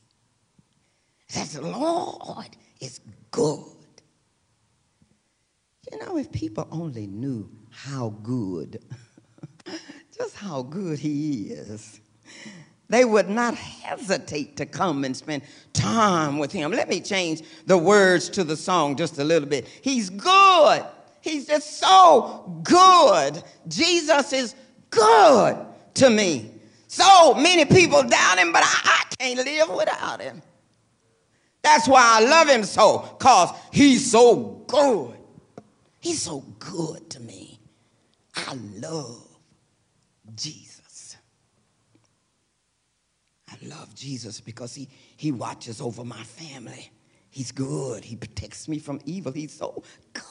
that 1.34 1.48
the 1.50 1.62
Lord 1.62 2.48
is 2.80 3.00
good. 3.30 3.64
You 5.92 5.98
know, 6.00 6.16
if 6.16 6.32
people 6.32 6.66
only 6.72 7.06
knew 7.06 7.48
how 7.70 8.10
good, 8.22 8.82
just 10.16 10.34
how 10.34 10.62
good 10.62 10.98
he 10.98 11.48
is, 11.50 12.00
they 12.88 13.04
would 13.04 13.28
not 13.28 13.54
hesitate 13.54 14.56
to 14.58 14.66
come 14.66 15.04
and 15.04 15.16
spend 15.16 15.42
time 15.72 16.38
with 16.38 16.52
him. 16.52 16.70
Let 16.70 16.88
me 16.88 17.00
change 17.00 17.42
the 17.66 17.78
words 17.78 18.28
to 18.30 18.44
the 18.44 18.56
song 18.56 18.96
just 18.96 19.18
a 19.18 19.24
little 19.24 19.48
bit. 19.48 19.66
He's 19.66 20.10
good. 20.10 20.84
He's 21.20 21.46
just 21.46 21.78
so 21.78 22.60
good. 22.62 23.42
Jesus 23.66 24.32
is 24.32 24.54
good 24.90 25.56
to 25.94 26.10
me. 26.10 26.50
So 26.86 27.34
many 27.34 27.64
people 27.64 28.02
doubt 28.02 28.38
him, 28.38 28.52
but 28.52 28.62
I, 28.62 28.80
I 28.84 29.14
can't 29.18 29.38
live 29.38 29.70
without 29.76 30.20
him. 30.20 30.42
That's 31.62 31.88
why 31.88 32.20
I 32.20 32.24
love 32.24 32.48
him 32.48 32.62
so, 32.62 33.16
because 33.18 33.48
he's 33.72 34.10
so 34.10 34.62
good. 34.66 35.16
He's 35.98 36.20
so 36.20 36.44
good 36.58 37.08
to 37.10 37.20
me. 37.20 37.58
I 38.36 38.54
love 38.76 39.26
Jesus. 40.36 41.16
I 43.50 43.53
love 43.64 43.94
Jesus 43.94 44.40
because 44.40 44.74
he, 44.74 44.88
he 45.16 45.32
watches 45.32 45.80
over 45.80 46.04
my 46.04 46.22
family. 46.22 46.90
He's 47.30 47.50
good. 47.50 48.04
He 48.04 48.16
protects 48.16 48.68
me 48.68 48.78
from 48.78 49.00
evil. 49.04 49.32
He's 49.32 49.52
so 49.52 49.82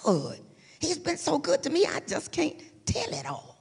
good. 0.03 0.39
He's 0.79 0.97
been 0.97 1.17
so 1.17 1.37
good 1.37 1.63
to 1.63 1.69
me, 1.69 1.85
I 1.85 2.01
just 2.01 2.31
can't 2.31 2.55
tell 2.85 3.09
it 3.13 3.25
all. 3.25 3.53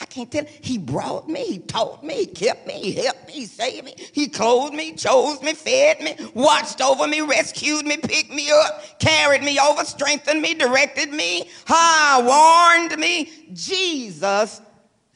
I 0.00 0.06
can't 0.06 0.30
tell. 0.30 0.44
He 0.44 0.78
brought 0.78 1.28
me, 1.28 1.44
he 1.44 1.58
taught 1.58 2.02
me, 2.02 2.14
he 2.14 2.26
kept 2.26 2.66
me, 2.66 2.74
he 2.74 2.92
helped 2.92 3.26
me, 3.26 3.32
he 3.32 3.46
saved 3.46 3.84
me, 3.84 3.94
he 4.12 4.28
clothed 4.28 4.74
me, 4.74 4.92
chose 4.94 5.40
me, 5.42 5.54
fed 5.54 6.00
me, 6.00 6.16
watched 6.34 6.80
over 6.80 7.06
me, 7.06 7.20
rescued 7.20 7.86
me, 7.86 7.96
picked 7.96 8.30
me 8.30 8.50
up, 8.50 8.98
carried 8.98 9.42
me 9.42 9.58
over, 9.58 9.84
strengthened 9.84 10.42
me, 10.42 10.54
directed 10.54 11.12
me, 11.12 11.48
ah, 11.68 12.76
warned 12.78 13.00
me. 13.00 13.48
Jesus 13.52 14.60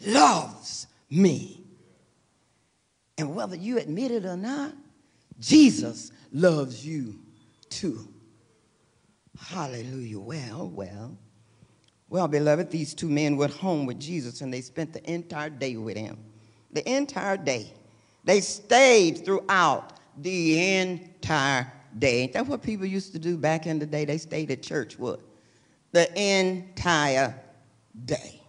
loves 0.07 0.87
me. 1.11 1.58
And 3.19 3.35
whether 3.35 3.57
you 3.57 3.79
admit 3.79 4.13
it 4.13 4.25
or 4.25 4.37
not, 4.37 4.73
Jesus 5.41 6.13
loves 6.33 6.87
you 6.87 7.19
too. 7.69 8.09
Hallelujah. 9.39 10.21
Well, 10.21 10.71
well. 10.73 11.19
Well, 12.09 12.29
beloved, 12.29 12.71
these 12.71 12.95
two 12.95 13.09
men 13.09 13.37
went 13.37 13.53
home 13.53 13.85
with 13.85 14.01
Jesus 14.01 14.41
and 14.41 14.55
they 14.55 14.61
spent 14.61 14.93
the 14.93 15.11
entire 15.11 15.51
day 15.51 15.77
with 15.77 15.97
him. 15.97 16.17
The 16.73 16.89
entire 16.91 17.37
day. 17.37 17.73
They 18.25 18.41
stayed 18.41 19.25
throughout 19.25 19.99
the 20.17 20.79
entire 20.79 21.71
day. 21.99 22.21
Ain't 22.21 22.33
that 22.33 22.47
what 22.47 22.63
people 22.63 22.87
used 22.87 23.13
to 23.13 23.19
do 23.19 23.37
back 23.37 23.67
in 23.67 23.79
the 23.79 23.87
day? 23.87 24.05
They 24.05 24.19
stayed 24.19 24.51
at 24.51 24.63
church, 24.63 24.99
what? 24.99 25.21
The 25.93 26.09
entire 26.19 27.35
day. 28.05 28.41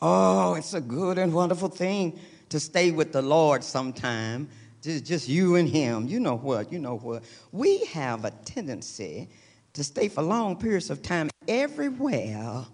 Oh, 0.00 0.54
it's 0.54 0.74
a 0.74 0.80
good 0.80 1.18
and 1.18 1.32
wonderful 1.32 1.68
thing 1.68 2.18
to 2.52 2.60
stay 2.60 2.90
with 2.90 3.12
the 3.12 3.22
Lord 3.22 3.64
sometime. 3.64 4.46
Just, 4.82 5.06
just 5.06 5.26
you 5.26 5.56
and 5.56 5.66
him. 5.66 6.06
You 6.06 6.20
know 6.20 6.36
what? 6.36 6.70
You 6.70 6.78
know 6.78 6.98
what? 6.98 7.24
We 7.50 7.86
have 7.86 8.26
a 8.26 8.30
tendency 8.30 9.28
to 9.72 9.82
stay 9.82 10.08
for 10.08 10.22
long 10.22 10.56
periods 10.56 10.90
of 10.90 11.02
time 11.02 11.30
everywhere 11.48 12.66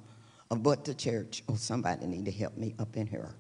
uh, 0.51 0.55
but 0.57 0.85
the 0.85 0.95
church. 0.95 1.45
Oh, 1.49 1.55
somebody 1.55 2.07
need 2.07 2.25
to 2.25 2.33
help 2.33 2.57
me 2.57 2.75
up 2.81 2.97
in 2.97 3.07
here. 3.07 3.31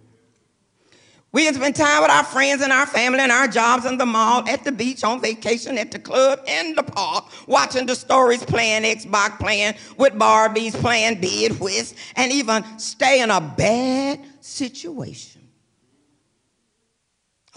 We 1.32 1.44
can 1.44 1.54
spend 1.54 1.74
time 1.74 2.02
with 2.02 2.10
our 2.10 2.22
friends 2.22 2.62
and 2.62 2.72
our 2.72 2.86
family 2.86 3.18
and 3.18 3.32
our 3.32 3.48
jobs 3.48 3.84
in 3.84 3.98
the 3.98 4.06
mall, 4.06 4.48
at 4.48 4.62
the 4.62 4.72
beach, 4.72 5.02
on 5.02 5.20
vacation, 5.20 5.76
at 5.76 5.90
the 5.90 5.98
club, 5.98 6.40
in 6.46 6.76
the 6.76 6.84
park, 6.84 7.26
watching 7.48 7.84
the 7.84 7.96
stories, 7.96 8.44
playing 8.44 8.84
Xbox, 8.84 9.38
playing 9.40 9.74
with 9.98 10.14
Barbies, 10.14 10.72
playing 10.74 11.20
bid 11.20 11.58
whist, 11.58 11.96
and 12.14 12.30
even 12.30 12.64
stay 12.78 13.22
in 13.22 13.30
a 13.30 13.40
bad 13.40 14.24
situation. 14.40 15.47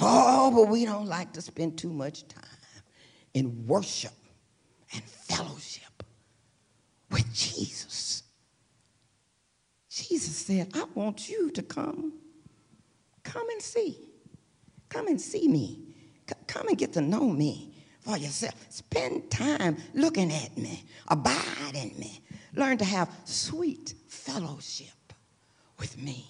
Oh, 0.01 0.51
but 0.53 0.69
we 0.69 0.85
don't 0.85 1.05
like 1.05 1.31
to 1.33 1.41
spend 1.41 1.77
too 1.77 1.91
much 1.91 2.27
time 2.27 2.43
in 3.33 3.67
worship 3.67 4.11
and 4.93 5.03
fellowship 5.03 6.03
with 7.11 7.31
Jesus. 7.33 8.23
Jesus 9.89 10.35
said, 10.35 10.69
I 10.73 10.85
want 10.95 11.29
you 11.29 11.51
to 11.51 11.61
come. 11.61 12.13
Come 13.23 13.47
and 13.51 13.61
see. 13.61 13.97
Come 14.89 15.07
and 15.07 15.21
see 15.21 15.47
me. 15.47 15.79
come 16.47 16.67
and 16.67 16.77
get 16.77 16.93
to 16.93 17.01
know 17.01 17.29
me 17.29 17.73
for 17.99 18.17
yourself. 18.17 18.55
Spend 18.69 19.29
time 19.29 19.77
looking 19.93 20.31
at 20.31 20.57
me, 20.57 20.83
abide 21.07 21.75
in 21.75 21.97
me. 21.99 22.21
Learn 22.55 22.77
to 22.77 22.85
have 22.85 23.09
sweet 23.25 23.93
fellowship 24.07 25.13
with 25.79 26.01
me. 26.01 26.25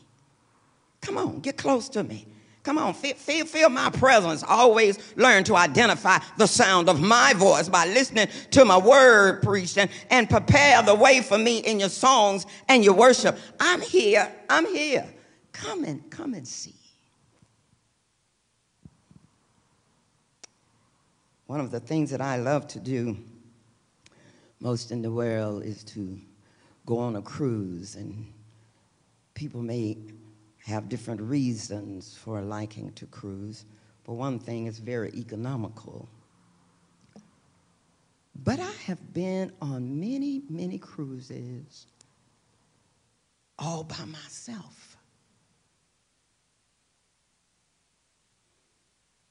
Come 1.02 1.18
on, 1.18 1.40
get 1.40 1.58
close 1.58 1.90
to 1.90 2.04
me. 2.04 2.28
Come 2.64 2.78
on, 2.78 2.94
feel, 2.94 3.16
feel, 3.16 3.46
feel, 3.46 3.70
my 3.70 3.90
presence. 3.90 4.44
Always 4.44 5.16
learn 5.16 5.44
to 5.46 5.56
identify 5.56 6.20
the 6.38 6.46
sound 6.46 6.90
of 6.90 7.02
my 7.02 7.34
voice 7.36 7.68
by 7.68 7.88
listening 7.88 8.28
to 8.52 8.66
my 8.66 8.78
word 8.78 9.42
preached 9.42 9.80
and, 9.80 9.90
and 10.12 10.30
prepare 10.30 10.84
the 10.84 10.94
way 10.94 11.22
for 11.22 11.40
me 11.40 11.60
in 11.60 11.80
your 11.80 11.90
songs 11.90 12.46
and 12.68 12.84
your 12.84 12.94
worship. 12.94 13.38
I'm 13.60 13.82
here. 13.82 14.32
I'm 14.48 14.68
here. 14.68 15.08
Come 15.52 15.84
and 15.86 16.08
come 16.12 16.36
and 16.36 16.48
see. 16.48 16.76
One 21.48 21.60
of 21.60 21.72
the 21.72 21.80
things 21.80 22.12
that 22.12 22.22
I 22.22 22.38
love 22.38 22.68
to 22.70 22.80
do 22.80 23.18
most 24.60 24.92
in 24.92 25.02
the 25.02 25.12
world 25.12 25.64
is 25.64 25.84
to 25.86 26.20
go 26.86 27.00
on 27.00 27.16
a 27.16 27.22
cruise 27.22 27.96
and 27.96 28.32
people 29.34 29.64
may 29.64 29.98
have 30.66 30.90
different 30.90 31.22
reasons 31.22 32.16
for 32.16 32.42
liking 32.42 32.92
to 32.94 33.06
cruise. 33.08 33.66
but 34.04 34.14
one 34.14 34.40
thing, 34.40 34.68
is 34.68 34.80
very 34.80 35.12
economical. 35.16 36.10
But 38.44 38.60
I 38.60 38.72
have 38.86 39.14
been 39.14 39.52
on 39.62 40.00
many, 40.00 40.42
many 40.50 40.78
cruises 40.78 41.86
all 43.60 43.84
by 43.84 44.04
myself. 44.06 44.98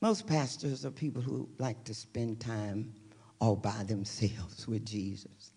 Most 0.00 0.26
pastors 0.26 0.86
are 0.86 0.90
people 0.90 1.20
who 1.20 1.48
like 1.58 1.84
to 1.84 1.94
spend 1.94 2.40
time 2.40 2.94
all 3.40 3.56
by 3.56 3.82
themselves 3.84 4.66
with 4.68 4.84
Jesus. 4.86 5.52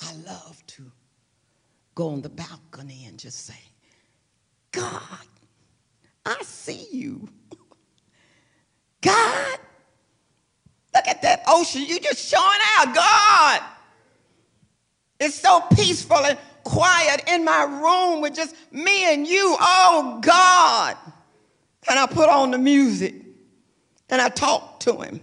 I 0.00 0.12
love 0.26 0.62
to 0.68 0.90
go 1.98 2.10
on 2.10 2.22
the 2.22 2.28
balcony 2.28 3.06
and 3.08 3.18
just 3.18 3.44
say, 3.44 3.58
God, 4.70 5.02
I 6.24 6.36
see 6.42 6.86
you. 6.92 7.28
God, 9.00 9.58
look 10.94 11.08
at 11.08 11.22
that 11.22 11.42
ocean. 11.48 11.82
You 11.84 11.98
just 11.98 12.20
showing 12.20 12.60
out. 12.76 12.94
God, 12.94 13.62
it's 15.18 15.34
so 15.34 15.60
peaceful 15.74 16.18
and 16.18 16.38
quiet 16.62 17.24
in 17.26 17.44
my 17.44 17.64
room 17.64 18.20
with 18.20 18.36
just 18.36 18.54
me 18.70 19.12
and 19.12 19.26
you. 19.26 19.56
Oh, 19.58 20.20
God. 20.22 20.96
and 21.90 21.98
I 21.98 22.06
put 22.06 22.28
on 22.28 22.52
the 22.52 22.58
music 22.58 23.16
and 24.08 24.22
I 24.22 24.28
talk 24.28 24.78
to 24.80 25.00
him. 25.00 25.18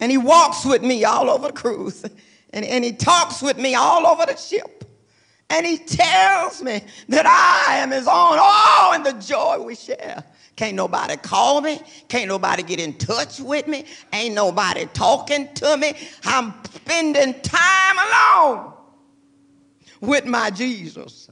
And 0.00 0.10
he 0.10 0.18
walks 0.18 0.64
with 0.64 0.82
me 0.82 1.04
all 1.04 1.30
over 1.30 1.46
the 1.46 1.52
cruise. 1.52 2.04
And, 2.50 2.64
and 2.64 2.84
he 2.84 2.90
talks 2.90 3.40
with 3.40 3.58
me 3.58 3.76
all 3.76 4.08
over 4.08 4.26
the 4.26 4.36
ship. 4.36 4.81
And 5.50 5.66
he 5.66 5.78
tells 5.78 6.62
me 6.62 6.82
that 7.08 7.26
I 7.26 7.76
am 7.76 7.90
his 7.90 8.06
own. 8.06 8.38
Oh, 8.38 8.92
and 8.94 9.04
the 9.04 9.12
joy 9.12 9.62
we 9.62 9.74
share. 9.74 10.24
Can't 10.56 10.76
nobody 10.76 11.16
call 11.16 11.60
me. 11.60 11.80
Can't 12.08 12.28
nobody 12.28 12.62
get 12.62 12.80
in 12.80 12.94
touch 12.94 13.40
with 13.40 13.66
me. 13.66 13.84
Ain't 14.12 14.34
nobody 14.34 14.86
talking 14.92 15.52
to 15.54 15.76
me. 15.76 15.94
I'm 16.24 16.54
spending 16.72 17.40
time 17.40 17.96
alone 17.98 18.72
with 20.00 20.26
my 20.26 20.50
Jesus 20.50 21.28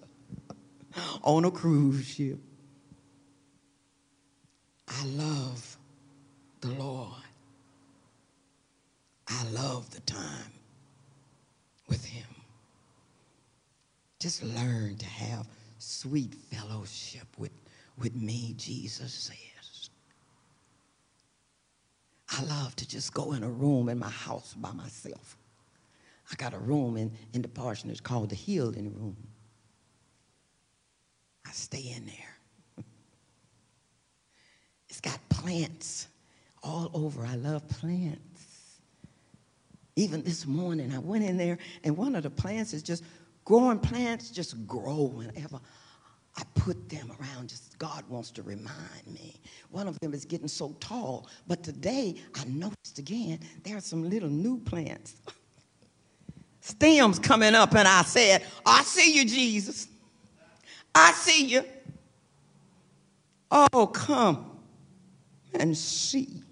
on 1.23 1.45
a 1.45 1.51
cruise 1.51 2.07
ship. 2.07 2.39
I 4.89 5.05
love 5.07 5.77
the 6.61 6.69
Lord. 6.69 7.13
I 9.29 9.45
love 9.51 9.91
the 9.91 10.01
time 10.01 10.53
with 11.89 12.05
Him. 12.05 12.30
Just 14.21 14.43
learn 14.43 14.97
to 14.99 15.07
have 15.07 15.47
sweet 15.79 16.35
fellowship 16.35 17.27
with, 17.39 17.53
with 17.99 18.15
me, 18.15 18.55
Jesus 18.59 19.13
says. 19.13 19.91
I 22.29 22.45
love 22.45 22.77
to 22.77 22.87
just 22.87 23.15
go 23.15 23.33
in 23.33 23.43
a 23.43 23.49
room 23.49 23.89
in 23.89 23.99
my 23.99 24.11
house 24.11 24.55
by 24.55 24.71
myself. 24.73 25.37
I 26.31 26.37
got 26.37 26.55
a 26.55 26.59
room 26.59 26.97
in, 26.97 27.11
in 27.33 27.43
the 27.43 27.49
parsonage 27.49 28.03
called 28.03 28.29
the 28.29 28.37
healing 28.37 28.95
room. 28.95 29.17
I 31.47 31.51
stay 31.53 31.95
in 31.97 32.07
there. 32.07 32.37
it's 34.89 35.01
got 35.01 35.19
plants 35.31 36.09
all 36.63 36.91
over. 36.93 37.25
I 37.25 37.37
love 37.37 37.67
plants. 37.69 38.21
Even 39.97 40.23
this 40.23 40.47
morning, 40.47 40.95
I 40.95 40.99
went 40.99 41.25
in 41.25 41.37
there, 41.37 41.59
and 41.83 41.97
one 41.97 42.15
of 42.15 42.23
the 42.23 42.31
plants 42.31 42.75
is 42.75 42.83
just 42.83 43.03
growing 43.45 43.79
plants, 43.79 44.31
just 44.31 44.67
grow 44.67 45.13
whenever 45.15 45.61
I 46.37 46.43
put 46.55 46.89
them 46.89 47.13
around. 47.21 47.49
Just 47.49 47.79
God 47.79 48.05
wants 48.09 48.31
to 48.33 48.43
remind 48.43 49.07
me. 49.07 49.41
One 49.71 49.89
of 49.89 49.99
them 50.01 50.15
is 50.15 50.25
getting 50.25 50.49
so 50.49 50.77
tall, 50.81 51.29
but 51.47 51.63
today 51.63 52.17
I 52.35 52.45
noticed 52.45 52.99
again 52.99 53.41
there 53.65 53.77
are 53.77 53.83
some 53.83 54.09
little 54.09 54.29
new 54.29 54.59
plants. 54.59 55.17
Stems 56.61 57.19
coming 57.19 57.55
up, 57.55 57.75
and 57.75 57.89
I 57.89 58.03
said, 58.03 58.45
I 58.67 58.83
see 58.83 59.17
you, 59.17 59.25
Jesus. 59.25 59.89
I 60.95 61.13
see 61.13 61.47
you. 61.47 61.65
Oh, 63.51 63.87
come 63.87 64.59
and 65.55 65.77
see 65.77 66.43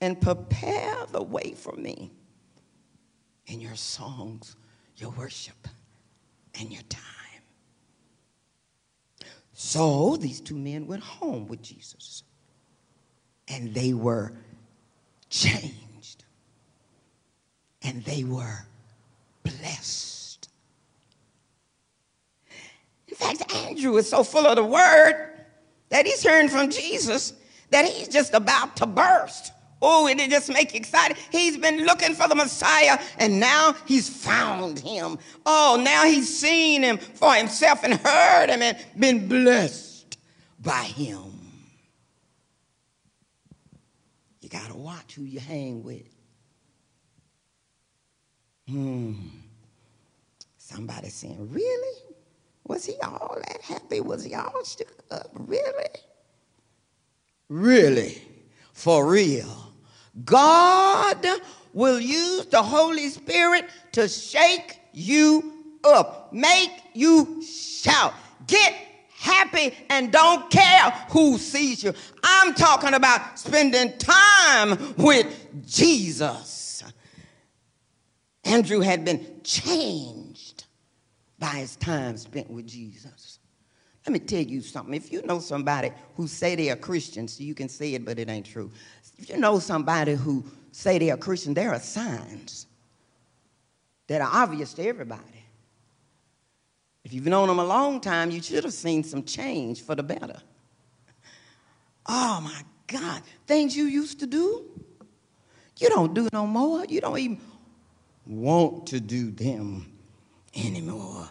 and 0.00 0.20
prepare 0.20 1.06
the 1.10 1.22
way 1.22 1.54
for 1.56 1.74
me 1.74 2.10
in 3.46 3.60
your 3.60 3.76
songs, 3.76 4.56
your 5.00 5.10
worship, 5.10 5.68
and 6.60 6.70
your 6.72 6.82
time. 6.82 7.02
So 9.52 10.16
these 10.16 10.40
two 10.40 10.56
men 10.56 10.86
went 10.86 11.02
home 11.02 11.48
with 11.48 11.62
Jesus, 11.62 12.22
and 13.48 13.74
they 13.74 13.92
were 13.92 14.32
changed, 15.30 16.24
and 17.82 18.04
they 18.04 18.24
were 18.24 18.66
blessed. 19.42 20.48
In 23.08 23.14
fact, 23.14 23.52
Andrew 23.54 23.96
is 23.96 24.08
so 24.08 24.22
full 24.22 24.46
of 24.46 24.56
the 24.56 24.64
word 24.64 25.32
that 25.88 26.06
he's 26.06 26.22
hearing 26.22 26.48
from 26.48 26.70
Jesus 26.70 27.32
that 27.70 27.84
he's 27.84 28.08
just 28.08 28.34
about 28.34 28.76
to 28.76 28.86
burst. 28.86 29.52
Oh, 29.80 30.08
and 30.08 30.20
it 30.20 30.30
just 30.30 30.48
make 30.52 30.74
you 30.74 30.80
excited. 30.80 31.16
He's 31.30 31.56
been 31.56 31.86
looking 31.86 32.14
for 32.14 32.28
the 32.28 32.34
Messiah, 32.34 32.98
and 33.18 33.38
now 33.38 33.74
he's 33.86 34.08
found 34.08 34.78
him. 34.78 35.18
Oh, 35.46 35.80
now 35.82 36.04
he's 36.04 36.36
seen 36.38 36.82
him 36.82 36.98
for 36.98 37.32
himself 37.34 37.84
and 37.84 37.94
heard 37.94 38.50
him 38.50 38.62
and 38.62 38.76
been 38.98 39.28
blessed 39.28 40.18
by 40.60 40.82
him. 40.82 41.22
You 44.40 44.48
got 44.48 44.68
to 44.68 44.76
watch 44.76 45.14
who 45.14 45.22
you 45.22 45.40
hang 45.40 45.82
with. 45.82 46.08
Hmm. 48.66 49.14
Somebody 50.56 51.08
saying, 51.08 51.50
Really? 51.52 52.02
Was 52.66 52.84
he 52.84 52.94
all 53.02 53.38
that 53.48 53.62
happy? 53.62 54.00
Was 54.00 54.24
he 54.24 54.34
all 54.34 54.62
shook 54.64 55.02
up? 55.10 55.30
Really? 55.32 55.88
Really? 57.48 58.22
For 58.74 59.06
real? 59.06 59.67
God 60.24 61.26
will 61.72 62.00
use 62.00 62.46
the 62.46 62.62
Holy 62.62 63.08
Spirit 63.08 63.66
to 63.92 64.08
shake 64.08 64.80
you 64.92 65.52
up, 65.84 66.32
make 66.32 66.70
you 66.94 67.42
shout, 67.42 68.14
get 68.46 68.74
happy, 69.18 69.74
and 69.90 70.12
don't 70.12 70.50
care 70.50 70.90
who 71.10 71.38
sees 71.38 71.82
you. 71.82 71.92
I'm 72.22 72.54
talking 72.54 72.94
about 72.94 73.38
spending 73.38 73.96
time 73.98 74.94
with 74.96 75.26
Jesus. 75.66 76.82
Andrew 78.44 78.80
had 78.80 79.04
been 79.04 79.40
changed 79.44 80.64
by 81.38 81.48
his 81.48 81.76
time 81.76 82.16
spent 82.16 82.50
with 82.50 82.66
Jesus. 82.66 83.38
Let 84.06 84.12
me 84.14 84.20
tell 84.20 84.40
you 84.40 84.62
something. 84.62 84.94
If 84.94 85.12
you 85.12 85.20
know 85.26 85.38
somebody 85.38 85.90
who 86.16 86.26
say 86.26 86.54
they 86.54 86.70
are 86.70 86.76
Christians, 86.76 87.38
you 87.38 87.54
can 87.54 87.68
say 87.68 87.92
it, 87.92 88.06
but 88.06 88.18
it 88.18 88.30
ain't 88.30 88.46
true. 88.46 88.70
If 89.18 89.28
you 89.28 89.36
know 89.36 89.58
somebody 89.58 90.14
who 90.14 90.44
say 90.72 90.98
they 90.98 91.10
are 91.10 91.16
Christian, 91.16 91.54
there 91.54 91.72
are 91.72 91.80
signs 91.80 92.66
that 94.06 94.20
are 94.20 94.30
obvious 94.32 94.72
to 94.74 94.86
everybody. 94.86 95.22
If 97.04 97.12
you've 97.12 97.26
known 97.26 97.48
them 97.48 97.58
a 97.58 97.64
long 97.64 98.00
time, 98.00 98.30
you 98.30 98.42
should 98.42 98.64
have 98.64 98.72
seen 98.72 99.02
some 99.02 99.24
change 99.24 99.82
for 99.82 99.94
the 99.94 100.02
better. 100.02 100.40
Oh 102.10 102.40
my 102.40 102.62
God, 102.86 103.20
things 103.46 103.76
you 103.76 103.84
used 103.84 104.20
to 104.20 104.26
do, 104.26 104.64
you 105.76 105.90
don't 105.90 106.14
do 106.14 106.26
no 106.32 106.46
more. 106.46 106.86
You 106.86 107.02
don't 107.02 107.18
even 107.18 107.40
want 108.26 108.86
to 108.86 108.98
do 108.98 109.30
them 109.30 109.92
anymore. 110.56 111.28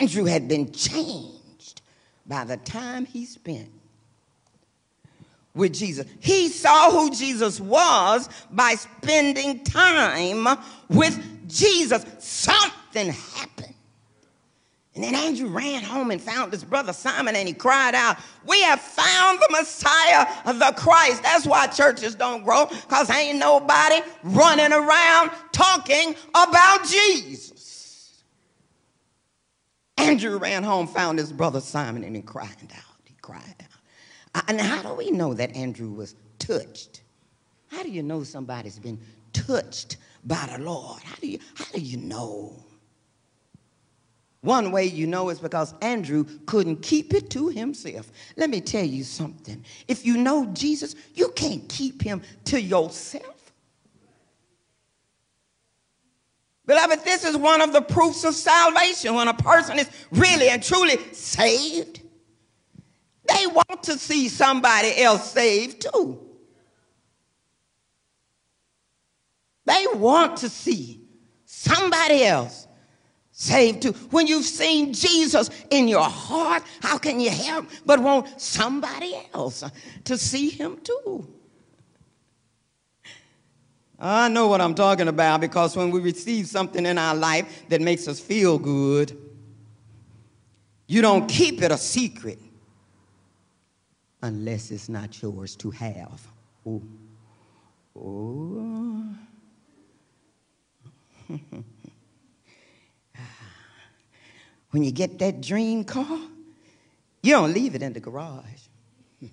Andrew 0.00 0.24
had 0.24 0.48
been 0.48 0.72
changed 0.72 1.82
by 2.26 2.44
the 2.44 2.56
time 2.56 3.04
he 3.04 3.26
spent 3.26 3.70
with 5.58 5.74
Jesus. 5.74 6.06
He 6.20 6.48
saw 6.48 6.90
who 6.90 7.10
Jesus 7.10 7.60
was 7.60 8.28
by 8.50 8.74
spending 8.74 9.64
time 9.64 10.58
with 10.88 11.20
Jesus. 11.48 12.06
Something 12.18 13.10
happened. 13.10 13.74
And 14.94 15.04
then 15.04 15.14
Andrew 15.14 15.48
ran 15.48 15.84
home 15.84 16.10
and 16.10 16.20
found 16.20 16.52
his 16.52 16.64
brother 16.64 16.92
Simon 16.92 17.36
and 17.36 17.46
he 17.46 17.54
cried 17.54 17.94
out, 17.94 18.16
We 18.44 18.60
have 18.62 18.80
found 18.80 19.38
the 19.38 19.48
Messiah, 19.52 20.26
the 20.44 20.74
Christ. 20.76 21.22
That's 21.22 21.46
why 21.46 21.68
churches 21.68 22.16
don't 22.16 22.42
grow, 22.42 22.66
because 22.66 23.08
ain't 23.08 23.38
nobody 23.38 24.00
running 24.24 24.72
around 24.72 25.30
talking 25.52 26.16
about 26.30 26.84
Jesus. 26.84 28.24
Andrew 29.98 30.36
ran 30.38 30.64
home, 30.64 30.88
found 30.88 31.20
his 31.20 31.32
brother 31.32 31.60
Simon, 31.60 32.02
and 32.02 32.16
he 32.16 32.22
cried 32.22 32.48
out. 32.76 32.96
He 33.04 33.14
cried 33.20 33.54
out. 33.60 33.67
And 34.46 34.60
how 34.60 34.82
do 34.82 34.94
we 34.94 35.10
know 35.10 35.34
that 35.34 35.54
Andrew 35.56 35.90
was 35.90 36.14
touched? 36.38 37.02
How 37.68 37.82
do 37.82 37.90
you 37.90 38.02
know 38.02 38.22
somebody's 38.22 38.78
been 38.78 38.98
touched 39.32 39.96
by 40.24 40.48
the 40.54 40.62
Lord? 40.62 41.02
How 41.02 41.16
do 41.16 41.28
you, 41.28 41.38
how 41.54 41.66
do 41.72 41.80
you 41.80 41.96
know? 41.98 42.64
One 44.40 44.70
way 44.70 44.84
you 44.84 45.06
know 45.06 45.30
is 45.30 45.40
because 45.40 45.74
Andrew 45.82 46.24
couldn't 46.46 46.82
keep 46.82 47.12
it 47.12 47.28
to 47.30 47.48
himself. 47.48 48.10
Let 48.36 48.50
me 48.50 48.60
tell 48.60 48.84
you 48.84 49.02
something. 49.02 49.64
If 49.88 50.06
you 50.06 50.16
know 50.16 50.46
Jesus, 50.46 50.94
you 51.14 51.30
can't 51.30 51.68
keep 51.68 52.02
him 52.02 52.22
to 52.44 52.60
yourself. 52.60 53.52
Beloved, 56.66 57.02
this 57.02 57.24
is 57.24 57.36
one 57.36 57.62
of 57.62 57.72
the 57.72 57.80
proofs 57.80 58.24
of 58.24 58.34
salvation 58.34 59.14
when 59.14 59.26
a 59.26 59.34
person 59.34 59.78
is 59.78 59.88
really 60.12 60.50
and 60.50 60.62
truly 60.62 60.98
saved. 61.12 62.02
They 63.38 63.46
want 63.46 63.84
to 63.84 63.98
see 63.98 64.28
somebody 64.28 65.00
else 65.00 65.30
saved 65.30 65.86
too. 65.92 66.18
They 69.64 69.86
want 69.94 70.38
to 70.38 70.48
see 70.48 71.00
somebody 71.44 72.24
else 72.24 72.66
saved 73.30 73.82
too. 73.82 73.92
When 74.10 74.26
you've 74.26 74.44
seen 74.44 74.92
Jesus 74.92 75.50
in 75.70 75.86
your 75.86 76.08
heart, 76.08 76.64
how 76.80 76.98
can 76.98 77.20
you 77.20 77.30
help 77.30 77.66
but 77.86 78.00
want 78.00 78.40
somebody 78.40 79.14
else 79.32 79.62
to 80.04 80.18
see 80.18 80.48
him 80.48 80.78
too? 80.82 81.32
I 84.00 84.28
know 84.28 84.48
what 84.48 84.60
I'm 84.60 84.74
talking 84.74 85.06
about 85.06 85.40
because 85.40 85.76
when 85.76 85.90
we 85.90 86.00
receive 86.00 86.48
something 86.48 86.84
in 86.84 86.98
our 86.98 87.14
life 87.14 87.68
that 87.68 87.80
makes 87.80 88.08
us 88.08 88.18
feel 88.18 88.58
good, 88.58 89.16
you 90.88 91.02
don't 91.02 91.28
keep 91.28 91.62
it 91.62 91.70
a 91.70 91.76
secret. 91.76 92.38
Unless 94.22 94.70
it's 94.70 94.88
not 94.88 95.20
yours 95.22 95.56
to 95.56 95.70
have. 95.70 96.26
Oh. 96.66 96.82
Oh. 97.96 99.04
when 104.70 104.84
you 104.84 104.90
get 104.92 105.18
that 105.18 105.40
dream 105.40 105.84
car, 105.84 106.20
you 107.22 107.32
don't 107.32 107.52
leave 107.52 107.74
it 107.74 107.82
in 107.82 107.92
the 107.92 108.00
garage. 108.00 108.44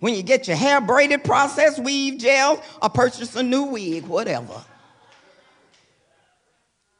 when 0.00 0.14
you 0.14 0.22
get 0.22 0.48
your 0.48 0.56
hair 0.56 0.80
braided, 0.80 1.24
processed, 1.24 1.78
weave 1.78 2.18
gel, 2.18 2.62
or 2.82 2.88
purchase 2.88 3.36
a 3.36 3.42
new 3.42 3.64
wig, 3.64 4.06
whatever. 4.06 4.64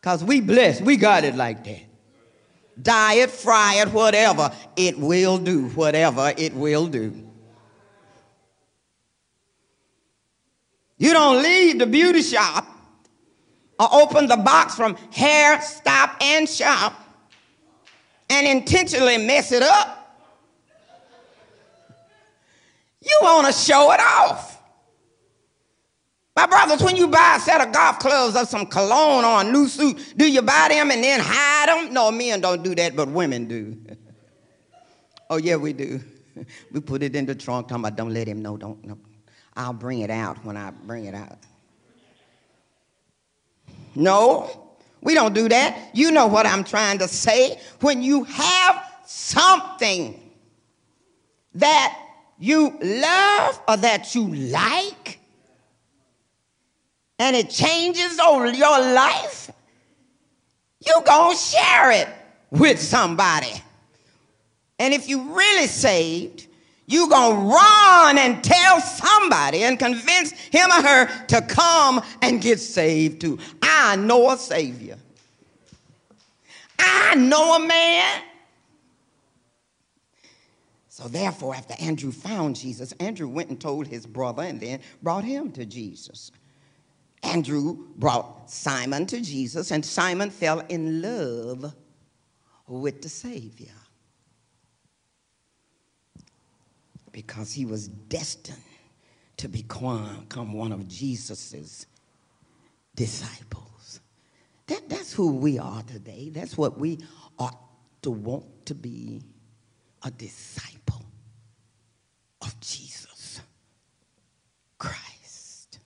Because 0.00 0.22
we 0.22 0.40
blessed, 0.40 0.82
we 0.82 0.96
got 0.96 1.24
it 1.24 1.34
like 1.34 1.64
that. 1.64 1.87
Dye 2.80 3.14
it, 3.14 3.30
fry 3.30 3.76
it, 3.76 3.88
whatever, 3.88 4.52
it 4.76 4.98
will 4.98 5.38
do, 5.38 5.68
whatever 5.70 6.32
it 6.36 6.54
will 6.54 6.86
do. 6.86 7.28
You 10.98 11.12
don't 11.12 11.42
leave 11.42 11.78
the 11.78 11.86
beauty 11.86 12.22
shop 12.22 12.66
or 13.78 13.88
open 13.92 14.26
the 14.26 14.36
box 14.36 14.74
from 14.74 14.96
hair, 15.12 15.60
stop, 15.60 16.16
and 16.20 16.48
shop 16.48 17.04
and 18.28 18.46
intentionally 18.46 19.18
mess 19.18 19.52
it 19.52 19.62
up. 19.62 19.94
You 23.00 23.18
want 23.22 23.46
to 23.46 23.52
show 23.52 23.92
it 23.92 24.00
off. 24.00 24.57
My 26.38 26.46
brothers, 26.46 26.80
when 26.80 26.94
you 26.94 27.08
buy 27.08 27.34
a 27.36 27.40
set 27.40 27.60
of 27.60 27.72
golf 27.72 27.98
clubs 27.98 28.36
or 28.36 28.46
some 28.46 28.64
cologne 28.66 29.24
or 29.24 29.40
a 29.40 29.52
new 29.52 29.66
suit, 29.66 30.14
do 30.16 30.30
you 30.30 30.40
buy 30.40 30.68
them 30.70 30.92
and 30.92 31.02
then 31.02 31.18
hide 31.20 31.68
them? 31.68 31.92
No, 31.92 32.12
men 32.12 32.40
don't 32.40 32.62
do 32.62 32.76
that, 32.76 32.94
but 32.94 33.08
women 33.08 33.48
do. 33.48 33.76
oh, 35.30 35.38
yeah, 35.38 35.56
we 35.56 35.72
do. 35.72 36.00
We 36.70 36.78
put 36.78 37.02
it 37.02 37.16
in 37.16 37.26
the 37.26 37.34
trunk, 37.34 37.66
talking 37.66 37.82
about 37.84 37.96
don't 37.96 38.14
let 38.14 38.28
him 38.28 38.40
know, 38.40 38.56
don't, 38.56 38.84
no. 38.84 38.96
I'll 39.56 39.72
bring 39.72 40.02
it 40.02 40.10
out 40.10 40.44
when 40.44 40.56
I 40.56 40.70
bring 40.70 41.06
it 41.06 41.14
out. 41.16 41.38
No, 43.96 44.76
we 45.00 45.14
don't 45.14 45.34
do 45.34 45.48
that. 45.48 45.90
You 45.92 46.12
know 46.12 46.28
what 46.28 46.46
I'm 46.46 46.62
trying 46.62 46.98
to 46.98 47.08
say. 47.08 47.60
When 47.80 48.00
you 48.00 48.22
have 48.22 48.84
something 49.04 50.30
that 51.54 51.98
you 52.38 52.78
love 52.80 53.60
or 53.66 53.76
that 53.78 54.14
you 54.14 54.32
like, 54.32 55.17
and 57.18 57.34
it 57.34 57.50
changes 57.50 58.18
over 58.18 58.50
your 58.50 58.78
life, 58.78 59.50
you're 60.86 61.02
going 61.02 61.36
to 61.36 61.42
share 61.42 61.90
it 61.92 62.08
with 62.50 62.80
somebody. 62.80 63.52
And 64.78 64.94
if 64.94 65.08
you 65.08 65.34
really 65.34 65.66
saved, 65.66 66.46
you're 66.86 67.08
going 67.08 67.36
to 67.36 67.54
run 67.54 68.18
and 68.18 68.42
tell 68.42 68.80
somebody 68.80 69.64
and 69.64 69.78
convince 69.78 70.30
him 70.30 70.70
or 70.70 70.82
her 70.82 71.26
to 71.26 71.42
come 71.42 72.00
and 72.22 72.40
get 72.40 72.60
saved 72.60 73.20
too. 73.20 73.38
I 73.60 73.96
know 73.96 74.30
a 74.30 74.38
Savior. 74.38 74.96
I 76.78 77.14
know 77.16 77.56
a 77.56 77.66
man. 77.66 78.22
So, 80.88 81.06
therefore, 81.08 81.54
after 81.54 81.74
Andrew 81.78 82.10
found 82.10 82.56
Jesus, 82.56 82.92
Andrew 82.92 83.28
went 83.28 83.50
and 83.50 83.60
told 83.60 83.86
his 83.86 84.06
brother 84.06 84.42
and 84.42 84.60
then 84.60 84.80
brought 85.02 85.24
him 85.24 85.52
to 85.52 85.64
Jesus. 85.64 86.32
Andrew 87.22 87.86
brought 87.96 88.50
Simon 88.50 89.06
to 89.06 89.20
Jesus, 89.20 89.70
and 89.70 89.84
Simon 89.84 90.30
fell 90.30 90.60
in 90.68 91.02
love 91.02 91.74
with 92.66 93.02
the 93.02 93.08
Savior 93.08 93.72
because 97.12 97.52
he 97.52 97.64
was 97.64 97.88
destined 97.88 98.62
to 99.38 99.48
become 99.48 100.52
one 100.52 100.72
of 100.72 100.86
Jesus's 100.88 101.86
disciples. 102.94 104.00
That, 104.66 104.88
that's 104.88 105.12
who 105.12 105.36
we 105.36 105.58
are 105.58 105.82
today. 105.82 106.30
That's 106.30 106.58
what 106.58 106.78
we 106.78 106.98
ought 107.38 107.58
to 108.02 108.10
want 108.10 108.66
to 108.66 108.74
be 108.74 109.22
a 110.04 110.10
disciple 110.10 111.04
of 112.42 112.58
Jesus 112.60 113.40
Christ. 114.78 115.78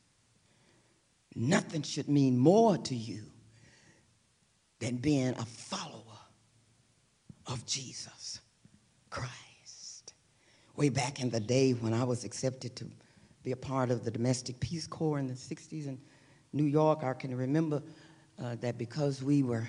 Nothing 1.42 1.82
should 1.82 2.08
mean 2.08 2.38
more 2.38 2.78
to 2.78 2.94
you 2.94 3.24
than 4.78 4.98
being 4.98 5.30
a 5.30 5.44
follower 5.44 6.20
of 7.48 7.66
Jesus 7.66 8.40
Christ. 9.10 10.14
Way 10.76 10.88
back 10.88 11.20
in 11.20 11.30
the 11.30 11.40
day 11.40 11.72
when 11.72 11.94
I 11.94 12.04
was 12.04 12.22
accepted 12.22 12.76
to 12.76 12.86
be 13.42 13.50
a 13.50 13.56
part 13.56 13.90
of 13.90 14.04
the 14.04 14.10
Domestic 14.12 14.60
Peace 14.60 14.86
Corps 14.86 15.18
in 15.18 15.26
the 15.26 15.34
60s 15.34 15.88
in 15.88 15.98
New 16.52 16.62
York, 16.62 17.02
I 17.02 17.12
can 17.12 17.36
remember 17.36 17.82
uh, 18.40 18.54
that 18.60 18.78
because 18.78 19.20
we 19.20 19.42
were 19.42 19.66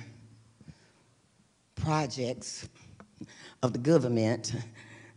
projects 1.73 2.69
of 3.63 3.73
the 3.73 3.79
government, 3.79 4.53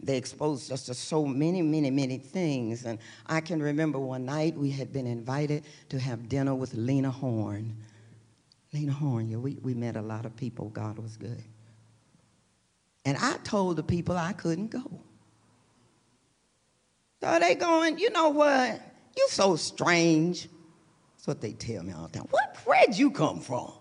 they 0.07 0.17
exposed 0.17 0.71
us 0.71 0.85
to 0.85 0.95
so 0.95 1.27
many, 1.27 1.63
many, 1.63 1.91
many 1.91 2.19
things. 2.19 2.85
And 2.85 2.99
I 3.27 3.41
can 3.41 3.61
remember 3.61 3.99
one 3.99 4.25
night 4.25 4.57
we 4.57 4.71
had 4.71 4.93
been 4.93 5.07
invited 5.07 5.65
to 5.89 5.99
have 5.99 6.29
dinner 6.29 6.55
with 6.55 6.75
Lena 6.75 7.11
Horne. 7.11 7.77
Lena 8.73 8.93
Horne, 8.93 9.29
yeah, 9.29 9.37
we, 9.37 9.59
we 9.63 9.75
met 9.75 9.97
a 9.97 10.03
lot 10.03 10.25
of 10.25 10.37
people. 10.37 10.69
God 10.69 10.99
was 10.99 11.17
good. 11.17 11.43
And 13.05 13.17
I 13.19 13.37
told 13.45 13.77
the 13.77 13.83
people 13.83 14.17
I 14.17 14.33
couldn't 14.33 14.69
go. 14.69 15.01
So 17.23 17.39
they 17.41 17.55
going, 17.55 17.99
you 17.99 18.11
know 18.11 18.29
what? 18.29 18.81
You 19.17 19.27
so 19.29 19.57
strange. 19.57 20.49
That's 21.17 21.27
what 21.27 21.41
they 21.41 21.53
tell 21.53 21.83
me 21.83 21.93
all 21.93 22.07
the 22.09 22.19
time. 22.19 22.29
What, 22.31 22.57
where'd 22.65 22.97
you 22.97 23.11
come 23.11 23.41
from? 23.41 23.73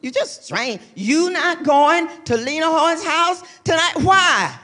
You 0.00 0.10
just 0.10 0.44
strange. 0.44 0.80
You 0.94 1.30
not 1.30 1.64
going 1.64 2.08
to 2.24 2.36
Lena 2.36 2.66
Horne's 2.66 3.04
house 3.04 3.42
tonight? 3.64 3.94
Why? 3.96 4.58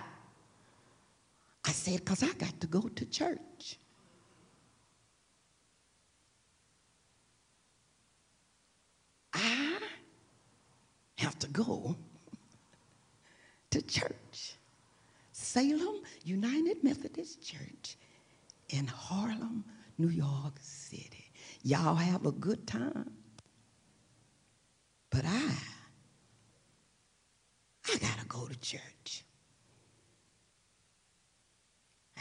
I 1.68 1.70
said, 1.72 1.98
because 1.98 2.22
I 2.22 2.32
got 2.32 2.58
to 2.62 2.66
go 2.66 2.80
to 2.80 3.04
church. 3.04 3.76
I 9.34 9.78
have 11.16 11.38
to 11.40 11.46
go 11.48 11.94
to 13.68 13.82
church. 13.82 14.54
Salem 15.32 16.00
United 16.24 16.82
Methodist 16.82 17.46
Church 17.46 17.98
in 18.70 18.86
Harlem, 18.86 19.62
New 19.98 20.08
York 20.08 20.54
City. 20.62 21.30
Y'all 21.62 21.96
have 21.96 22.24
a 22.24 22.32
good 22.32 22.66
time. 22.66 23.10
But 25.10 25.26
I, 25.26 25.52
I 27.92 27.98
got 27.98 28.18
to 28.20 28.26
go 28.26 28.46
to 28.46 28.58
church. 28.58 29.24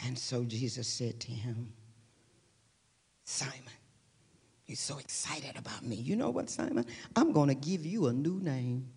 And 0.04 0.18
so 0.18 0.44
Jesus 0.44 0.86
said 0.86 1.20
to 1.20 1.30
him, 1.30 1.72
Simon, 3.24 3.54
you're 4.66 4.76
so 4.76 4.98
excited 4.98 5.56
about 5.56 5.84
me. 5.84 5.96
You 5.96 6.16
know 6.16 6.30
what, 6.30 6.50
Simon? 6.50 6.86
I'm 7.16 7.32
going 7.32 7.48
to 7.48 7.54
give 7.54 7.84
you 7.84 8.06
a 8.06 8.12
new 8.12 8.38
name. 8.40 8.88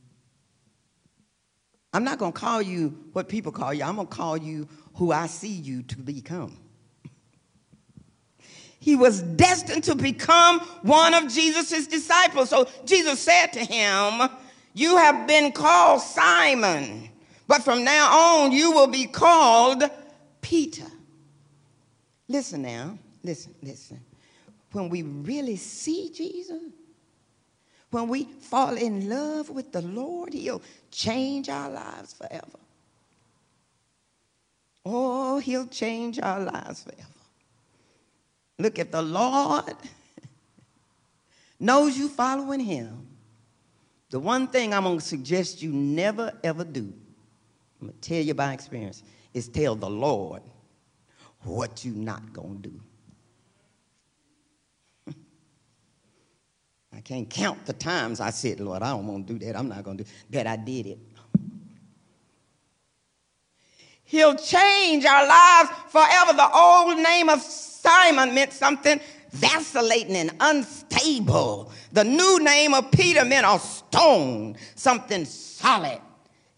I'm 1.94 2.04
not 2.04 2.20
going 2.20 2.32
to 2.32 2.40
call 2.40 2.62
you 2.62 2.98
what 3.14 3.28
people 3.28 3.52
call 3.52 3.74
you. 3.74 3.84
I'm 3.84 3.96
going 3.96 4.08
to 4.08 4.16
call 4.16 4.38
you 4.38 4.68
who 4.96 5.12
I 5.12 5.28
see 5.28 5.52
you 5.52 5.84
to 5.84 5.98
become. 5.98 6.58
He 8.80 8.96
was 8.96 9.22
destined 9.22 9.84
to 9.86 9.96
become 9.96 10.60
one 10.82 11.14
of 11.14 11.32
Jesus' 11.32 11.88
disciples. 11.88 12.50
So 12.50 12.68
Jesus 12.86 13.20
said 13.20 13.48
to 13.54 13.60
him, 13.60 14.30
You 14.74 14.98
have 14.98 15.28
been 15.28 15.52
called 15.52 16.02
Simon, 16.02 17.10
but 17.48 17.64
from 17.64 17.84
now 17.84 18.42
on 18.44 18.52
you 18.52 18.72
will 18.72 18.88
be 18.88 19.06
called 19.06 19.84
Peter. 20.42 20.88
Listen 22.28 22.64
now, 22.64 22.98
listen, 23.24 23.54
listen. 23.62 24.00
When 24.72 24.90
we 24.90 25.04
really 25.04 25.58
see 25.58 26.12
Jesus, 26.14 26.62
when 27.92 28.08
we 28.08 28.24
fall 28.24 28.76
in 28.78 29.10
love 29.10 29.50
with 29.50 29.72
the 29.72 29.82
Lord, 29.82 30.34
He'll 30.34 30.62
change 30.90 31.50
our 31.50 31.70
lives 31.70 32.14
forever. 32.14 32.60
Oh, 34.86 35.40
He'll 35.40 35.68
change 35.68 36.20
our 36.20 36.40
lives 36.40 36.84
forever. 36.84 37.08
Look, 38.58 38.80
if 38.80 38.92
the 38.92 39.02
Lord 39.02 39.76
knows 41.60 41.98
you 41.98 42.08
following 42.08 42.62
Him, 42.62 43.08
the 44.10 44.20
one 44.20 44.48
thing 44.48 44.74
I'm 44.74 44.84
going 44.84 45.00
to 45.00 45.06
suggest 45.06 45.62
you 45.62 45.72
never 45.72 46.34
ever 46.44 46.64
do, 46.64 46.94
I'm 47.82 47.88
going 47.88 48.00
to 48.00 48.10
tell 48.10 48.24
you 48.24 48.34
by 48.34 48.54
experience, 48.54 49.04
is 49.34 49.48
tell 49.48 49.76
the 49.76 49.90
Lord 49.90 50.42
what 51.44 51.84
you 51.84 51.94
not 51.94 52.34
going 52.34 52.62
to 52.62 52.70
do. 52.70 52.80
I 56.96 57.02
can't 57.02 57.30
count 57.30 57.66
the 57.66 57.74
times 57.74 58.20
I 58.20 58.30
said, 58.30 58.60
Lord, 58.60 58.84
I 58.84 58.92
don't 58.92 59.08
want 59.08 59.28
to 59.28 59.34
do 59.34 59.46
that. 59.46 59.58
I'm 59.58 59.70
not 59.70 59.84
going 59.84 59.98
to 59.98 60.04
do 60.04 60.10
that. 60.32 60.48
I 60.48 60.56
did 60.56 60.88
it. 60.88 61.00
He'll 64.04 64.36
change 64.36 65.06
our 65.06 65.26
lives 65.26 65.70
forever. 65.88 66.34
The 66.34 66.52
old 66.54 66.98
name 67.00 67.30
of 67.30 67.42
Simon 67.42 68.36
meant 68.36 68.52
something 68.52 69.00
vacillating 69.32 70.18
and 70.18 70.32
unstable. 70.42 71.72
The 71.94 72.04
new 72.04 72.40
name 72.44 72.74
of 72.74 72.92
Peter 72.92 73.24
meant 73.24 73.46
a 73.48 73.58
stone, 73.58 74.58
something 74.76 75.24
solid 75.24 76.02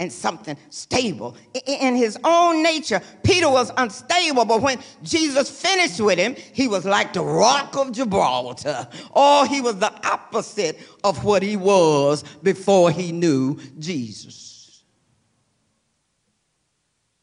and 0.03 0.11
something 0.11 0.57
stable. 0.69 1.35
In 1.65 1.95
his 1.95 2.17
own 2.23 2.61
nature, 2.61 3.01
Peter 3.23 3.49
was 3.49 3.71
unstable, 3.77 4.45
but 4.45 4.61
when 4.61 4.77
Jesus 5.01 5.49
finished 5.49 5.99
with 5.99 6.19
him, 6.19 6.35
he 6.53 6.67
was 6.67 6.85
like 6.85 7.13
the 7.13 7.23
rock 7.23 7.75
of 7.77 7.93
Gibraltar. 7.93 8.87
Or 9.11 9.47
he 9.47 9.61
was 9.61 9.77
the 9.77 9.91
opposite 10.07 10.79
of 11.03 11.23
what 11.23 11.41
he 11.41 11.55
was 11.55 12.23
before 12.43 12.91
he 12.91 13.11
knew 13.11 13.59
Jesus. 13.79 14.83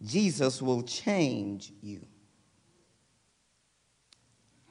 Jesus 0.02 0.62
will 0.62 0.82
change 0.82 1.72
you 1.82 2.00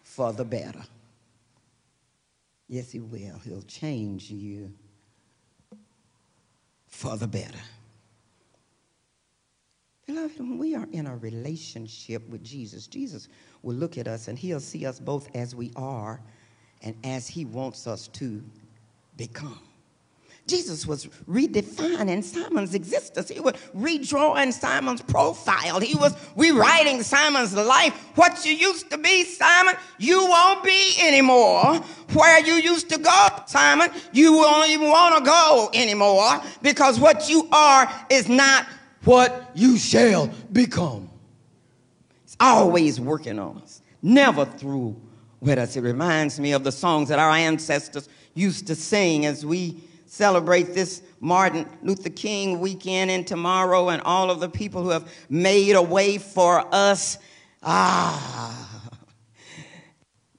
for 0.03 0.33
the 0.33 0.43
better. 0.43 0.83
Yes, 2.67 2.91
he 2.91 2.99
will. 2.99 3.39
He'll 3.45 3.61
change 3.61 4.31
you 4.31 4.73
for 6.87 7.15
the 7.15 7.27
better. 7.27 7.59
Beloved, 10.09 10.39
when 10.39 10.57
we 10.57 10.73
are 10.73 10.87
in 10.91 11.05
a 11.05 11.15
relationship 11.17 12.27
with 12.29 12.43
Jesus, 12.43 12.87
Jesus 12.87 13.29
will 13.61 13.75
look 13.75 13.95
at 13.95 14.07
us 14.07 14.27
and 14.27 14.39
he'll 14.39 14.59
see 14.59 14.83
us 14.87 14.99
both 14.99 15.29
as 15.35 15.53
we 15.53 15.71
are 15.75 16.19
and 16.81 16.95
as 17.03 17.27
he 17.27 17.45
wants 17.45 17.85
us 17.85 18.07
to 18.07 18.43
become. 19.17 19.59
Jesus 20.47 20.87
was 20.87 21.05
redefining 21.29 22.23
Simon's 22.23 22.73
existence. 22.73 23.29
He 23.29 23.39
was 23.39 23.53
redrawing 23.77 24.51
Simon's 24.51 25.03
profile. 25.03 25.79
He 25.79 25.93
was 25.93 26.15
rewriting 26.35 27.03
Simon's 27.03 27.53
life. 27.53 27.93
What 28.15 28.43
you 28.43 28.53
used 28.53 28.89
to 28.89 28.97
be, 28.97 29.23
Simon, 29.25 29.75
you 29.99 30.27
won't 30.27 30.63
be 30.63 30.95
anymore. 31.03 31.75
Where 32.13 32.43
you 32.43 32.55
used 32.55 32.89
to 32.89 32.97
go, 32.97 33.27
Simon, 33.45 33.91
you 34.11 34.33
won't 34.33 34.71
even 34.71 34.89
want 34.89 35.19
to 35.19 35.23
go 35.23 35.69
anymore 35.75 36.41
because 36.63 36.99
what 36.99 37.29
you 37.29 37.47
are 37.51 37.87
is 38.09 38.27
not 38.27 38.65
what 39.09 39.49
you 39.55 39.75
shall 39.75 40.29
become. 40.51 41.09
It's 42.25 42.37
always 42.39 43.01
working 43.01 43.39
on 43.39 43.57
us, 43.57 43.81
never 44.03 44.45
through 44.45 45.01
with 45.39 45.57
us. 45.57 45.75
It 45.75 45.81
reminds 45.81 46.39
me 46.39 46.51
of 46.51 46.63
the 46.63 46.71
songs 46.71 47.09
that 47.09 47.17
our 47.17 47.31
ancestors 47.31 48.07
used 48.35 48.67
to 48.67 48.75
sing 48.75 49.25
as 49.25 49.43
we 49.43 49.81
celebrate 50.05 50.75
this 50.75 51.01
Martin 51.19 51.65
Luther 51.81 52.11
King 52.11 52.59
weekend 52.59 53.09
and 53.09 53.25
tomorrow, 53.25 53.89
and 53.89 53.99
all 54.03 54.29
of 54.29 54.39
the 54.39 54.47
people 54.47 54.83
who 54.83 54.89
have 54.89 55.11
made 55.27 55.75
a 55.75 55.81
way 55.81 56.19
for 56.19 56.63
us. 56.71 57.17
Ah, 57.63 58.89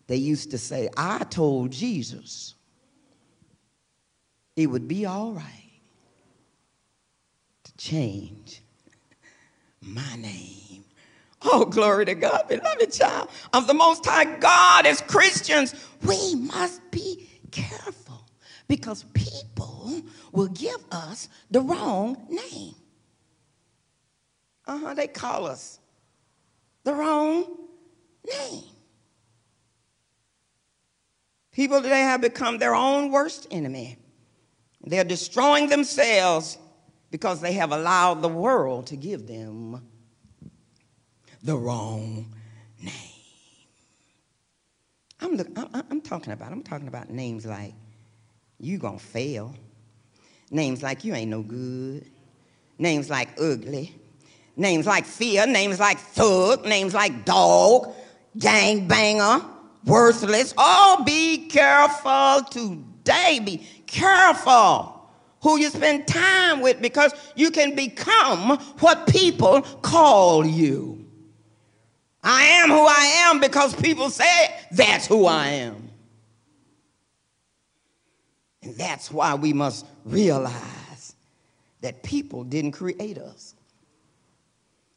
they 0.07 0.17
used 0.17 0.53
to 0.53 0.59
say, 0.59 0.89
I 0.97 1.25
told 1.25 1.73
Jesus 1.73 2.55
it 4.55 4.67
would 4.67 4.87
be 4.87 5.07
all 5.07 5.33
right 5.33 5.61
to 7.65 7.77
change 7.77 8.60
my 9.95 10.17
name. 10.17 10.85
Oh, 11.43 11.65
glory 11.65 12.05
to 12.07 12.15
God, 12.15 12.49
beloved 12.49 12.93
child 12.93 13.31
of 13.53 13.67
the 13.67 13.75
Most 13.75 14.05
High 14.05 14.37
God. 14.39 14.87
As 14.87 15.01
Christians, 15.01 15.75
we 16.05 16.35
must 16.35 16.91
be 16.91 17.29
careful 17.51 18.27
because 18.69 19.05
people 19.15 20.03
will 20.33 20.49
give 20.49 20.77
us 20.93 21.29
the 21.51 21.61
wrong 21.61 22.17
name. 22.29 22.75
Uh 24.67 24.79
huh, 24.79 24.95
they 24.95 25.09
call 25.09 25.47
us 25.47 25.81
the 26.85 26.95
wrong 26.95 27.45
name. 28.29 28.65
People 31.53 31.83
today 31.83 32.01
have 32.01 32.21
become 32.21 32.59
their 32.59 32.75
own 32.75 33.11
worst 33.11 33.47
enemy. 33.51 33.97
They're 34.83 35.05
destroying 35.05 35.69
themselves 35.69 36.59
because 37.11 37.41
they 37.41 37.53
have 37.55 37.73
allowed 37.73 38.23
the 38.23 38.29
world 38.29 38.87
to 38.89 38.97
give 38.97 39.27
them 39.27 39.83
the 41.43 41.57
wrong 41.57 42.33
name. 42.81 42.93
I'm, 45.21 45.39
I'm, 45.57 45.85
I'm 45.91 46.01
talking 46.01 46.33
about, 46.33 46.53
I'm 46.53 46.63
talking 46.63 46.89
about 46.89 47.11
names 47.11 47.45
like 47.45 47.75
you 48.59 48.79
gonna 48.79 48.99
fail. 48.99 49.55
Names 50.51 50.83
like 50.83 51.05
you 51.05 51.15
ain't 51.15 51.31
no 51.31 51.43
good. 51.43 52.07
Names 52.79 53.11
like 53.11 53.29
ugly. 53.41 53.95
Names 54.57 54.87
like 54.87 55.05
fear. 55.05 55.47
Names 55.47 55.79
like 55.79 55.99
thug. 55.99 56.65
Names 56.65 56.95
like 56.95 57.25
dog. 57.25 57.95
Gang 58.39 58.89
banger. 58.89 59.45
Worthless. 59.85 60.55
Oh, 60.59 61.03
be 61.07 61.49
careful 61.49 62.43
today. 62.51 63.41
Be 63.45 63.59
careful 63.87 65.00
who 65.43 65.59
you 65.59 65.71
spend 65.71 66.07
time 66.07 66.61
with 66.61 66.81
because 66.81 67.13
you 67.35 67.51
can 67.51 67.75
become 67.75 68.59
what 68.81 69.07
people 69.07 69.63
call 69.63 70.45
you. 70.45 71.07
I 72.23 72.43
am 72.43 72.69
who 72.69 72.85
I 72.87 73.29
am 73.29 73.41
because 73.41 73.75
people 73.75 74.11
say 74.11 74.55
that's 74.73 75.07
who 75.07 75.27
I 75.27 75.47
am. 75.49 75.91
And 78.63 78.75
that's 78.77 79.11
why 79.11 79.35
we 79.35 79.55
must 79.55 79.87
realize 80.05 81.15
that 81.81 82.03
people 82.03 82.45
didn't 82.45 82.73
create 82.73 83.17
us. 83.17 83.55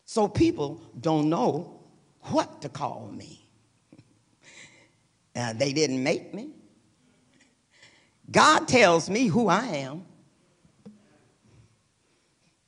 So 0.05 0.27
people 0.27 0.81
don't 0.99 1.29
know 1.29 1.79
what 2.23 2.61
to 2.61 2.69
call 2.69 3.09
me. 3.15 3.39
Uh, 5.35 5.51
they 5.51 5.73
didn't 5.73 6.03
make 6.03 6.31
me. 6.31 6.51
God 8.29 8.67
tells 8.67 9.09
me 9.09 9.25
who 9.25 9.47
I 9.47 9.65
am. 9.65 10.05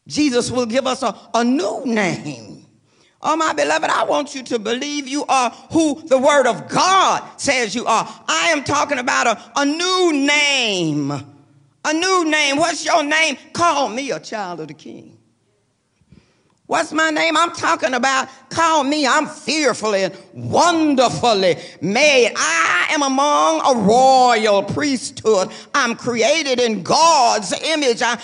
Jesus 0.07 0.51
will 0.51 0.65
give 0.65 0.85
us 0.85 1.03
a, 1.03 1.15
a 1.33 1.43
new 1.43 1.83
name. 1.85 2.65
Oh, 3.21 3.35
my 3.35 3.53
beloved, 3.53 3.89
I 3.89 4.03
want 4.03 4.35
you 4.35 4.43
to 4.43 4.59
believe 4.59 5.07
you 5.07 5.25
are 5.25 5.49
who 5.71 6.01
the 6.07 6.17
Word 6.17 6.45
of 6.45 6.67
God 6.67 7.27
says 7.37 7.73
you 7.73 7.85
are. 7.85 8.07
I 8.27 8.49
am 8.49 8.63
talking 8.63 8.99
about 8.99 9.25
a, 9.25 9.51
a 9.55 9.65
new 9.65 10.11
name. 10.13 11.11
A 11.11 11.93
new 11.93 12.25
name. 12.29 12.57
What's 12.57 12.85
your 12.85 13.03
name? 13.03 13.37
Call 13.53 13.89
me 13.89 14.11
a 14.11 14.19
child 14.19 14.59
of 14.59 14.67
the 14.67 14.75
King. 14.75 15.14
What's 16.67 16.91
my 16.91 17.11
name? 17.11 17.37
I'm 17.37 17.51
talking 17.51 17.93
about. 17.93 18.27
Call 18.49 18.83
me. 18.83 19.05
I'm 19.05 19.27
fearfully 19.27 20.03
and 20.03 20.17
wonderfully 20.33 21.57
made. 21.79 22.33
I 22.35 22.87
am 22.89 23.03
among 23.03 23.61
a 23.61 23.79
royal 23.85 24.63
priesthood. 24.63 25.49
I'm 25.75 25.95
created 25.95 26.59
in 26.59 26.81
God's 26.81 27.53
image. 27.53 28.01
I, 28.01 28.19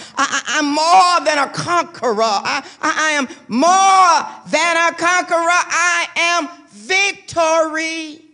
am 0.57 0.73
more 0.73 1.25
than 1.25 1.37
a 1.37 1.51
conqueror. 1.51 2.23
I, 2.23 2.67
I 2.81 3.11
am 3.11 3.27
more 3.47 4.49
than 4.49 4.77
a 4.77 4.95
conqueror. 4.97 5.37
I 5.37 6.07
am 6.15 6.49
victory. 6.69 8.25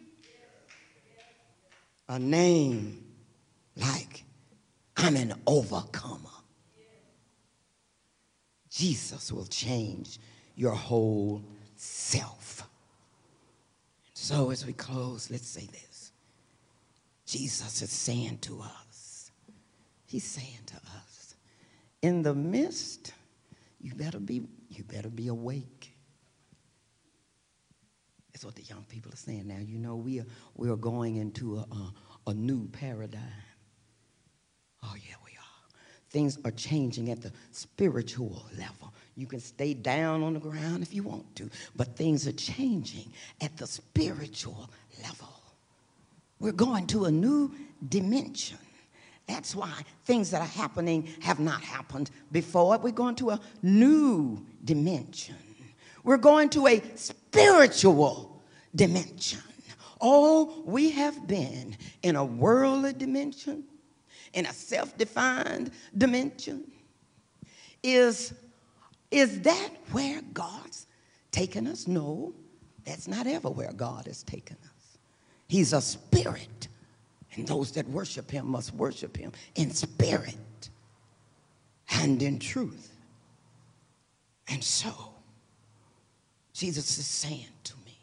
A 2.07 2.17
name 2.17 3.03
like 3.75 4.23
I'm 4.95 5.17
an 5.17 5.33
overcomer. 5.45 6.26
Jesus 8.77 9.31
will 9.31 9.47
change 9.47 10.19
your 10.55 10.73
whole 10.73 11.41
self. 11.75 12.69
So, 14.13 14.51
as 14.51 14.67
we 14.67 14.73
close, 14.73 15.31
let's 15.31 15.47
say 15.47 15.65
this 15.65 16.11
Jesus 17.25 17.81
is 17.81 17.89
saying 17.89 18.37
to 18.41 18.61
us, 18.61 19.31
He's 20.05 20.25
saying 20.25 20.59
to 20.67 20.75
us, 20.75 21.35
in 22.03 22.21
the 22.21 22.35
midst, 22.35 23.13
you 23.81 23.95
better 23.95 24.19
be, 24.19 24.43
you 24.69 24.83
better 24.83 25.09
be 25.09 25.27
awake. 25.27 25.95
That's 28.31 28.45
what 28.45 28.53
the 28.53 28.63
young 28.63 28.85
people 28.87 29.11
are 29.11 29.17
saying 29.17 29.47
now. 29.47 29.57
You 29.57 29.79
know, 29.79 29.95
we 29.95 30.19
are, 30.19 30.25
we 30.55 30.69
are 30.69 30.75
going 30.75 31.15
into 31.15 31.57
a, 31.57 31.61
a, 31.61 31.93
a 32.27 32.33
new 32.35 32.67
paradigm. 32.67 33.21
Oh, 34.83 34.93
yeah, 34.95 35.15
things 36.09 36.37
are 36.45 36.51
changing 36.51 37.11
at 37.11 37.21
the 37.21 37.31
spiritual 37.51 38.45
level. 38.57 38.93
You 39.15 39.25
can 39.25 39.39
stay 39.39 39.73
down 39.73 40.23
on 40.23 40.33
the 40.33 40.39
ground 40.39 40.83
if 40.83 40.93
you 40.93 41.03
want 41.03 41.35
to, 41.37 41.49
but 41.75 41.95
things 41.95 42.27
are 42.27 42.33
changing 42.33 43.11
at 43.41 43.55
the 43.57 43.67
spiritual 43.67 44.69
level. 45.03 45.29
We're 46.39 46.51
going 46.51 46.87
to 46.87 47.05
a 47.05 47.11
new 47.11 47.51
dimension. 47.89 48.59
That's 49.27 49.55
why 49.55 49.73
things 50.05 50.31
that 50.31 50.41
are 50.41 50.45
happening 50.45 51.09
have 51.21 51.39
not 51.39 51.61
happened 51.61 52.11
before. 52.31 52.77
We're 52.77 52.91
going 52.91 53.15
to 53.15 53.31
a 53.31 53.41
new 53.61 54.45
dimension. 54.63 55.35
We're 56.03 56.17
going 56.17 56.49
to 56.49 56.67
a 56.67 56.81
spiritual 56.95 58.41
dimension. 58.73 59.41
Oh, 59.99 60.63
we 60.65 60.91
have 60.91 61.27
been 61.27 61.75
in 62.03 62.15
a 62.15 62.23
worldly 62.23 62.93
dimension 62.93 63.63
in 64.37 64.45
a 64.45 64.53
self 64.53 64.95
defined 64.97 65.71
dimension 65.97 66.63
is 67.81 68.33
Is 69.09 69.41
that 69.41 69.69
where 69.91 70.21
God's 70.33 70.85
taken 71.31 71.65
us? 71.65 71.87
No, 71.87 72.33
that's 72.85 73.07
not 73.07 73.25
ever 73.25 73.49
where 73.49 73.73
God 73.73 74.05
has 74.05 74.21
taken 74.23 74.57
us. 74.63 74.97
He's 75.47 75.73
a 75.73 75.81
spirit, 75.81 76.67
and 77.33 77.47
those 77.47 77.71
that 77.71 77.89
worship 77.89 78.29
him 78.29 78.47
must 78.47 78.73
worship 78.73 79.17
him 79.17 79.31
in 79.55 79.71
spirit 79.71 80.69
and 81.89 82.21
in 82.21 82.37
truth. 82.37 82.91
And 84.49 84.63
so, 84.63 84.91
Jesus 86.53 86.97
is 86.99 87.07
saying 87.07 87.55
to 87.63 87.73
me 87.85 87.97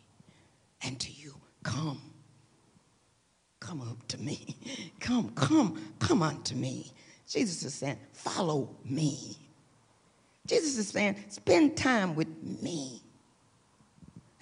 and 0.82 0.98
to 0.98 1.12
you, 1.12 1.34
come. 1.62 2.13
Come 3.64 3.80
up 3.80 4.06
to 4.08 4.18
me. 4.18 4.56
Come, 5.00 5.30
come, 5.30 5.82
come 5.98 6.22
unto 6.22 6.54
me. 6.54 6.92
Jesus 7.26 7.62
is 7.62 7.72
saying, 7.72 7.98
follow 8.12 8.76
me. 8.84 9.38
Jesus 10.46 10.76
is 10.76 10.88
saying, 10.88 11.16
spend 11.28 11.74
time 11.74 12.14
with 12.14 12.28
me. 12.60 13.00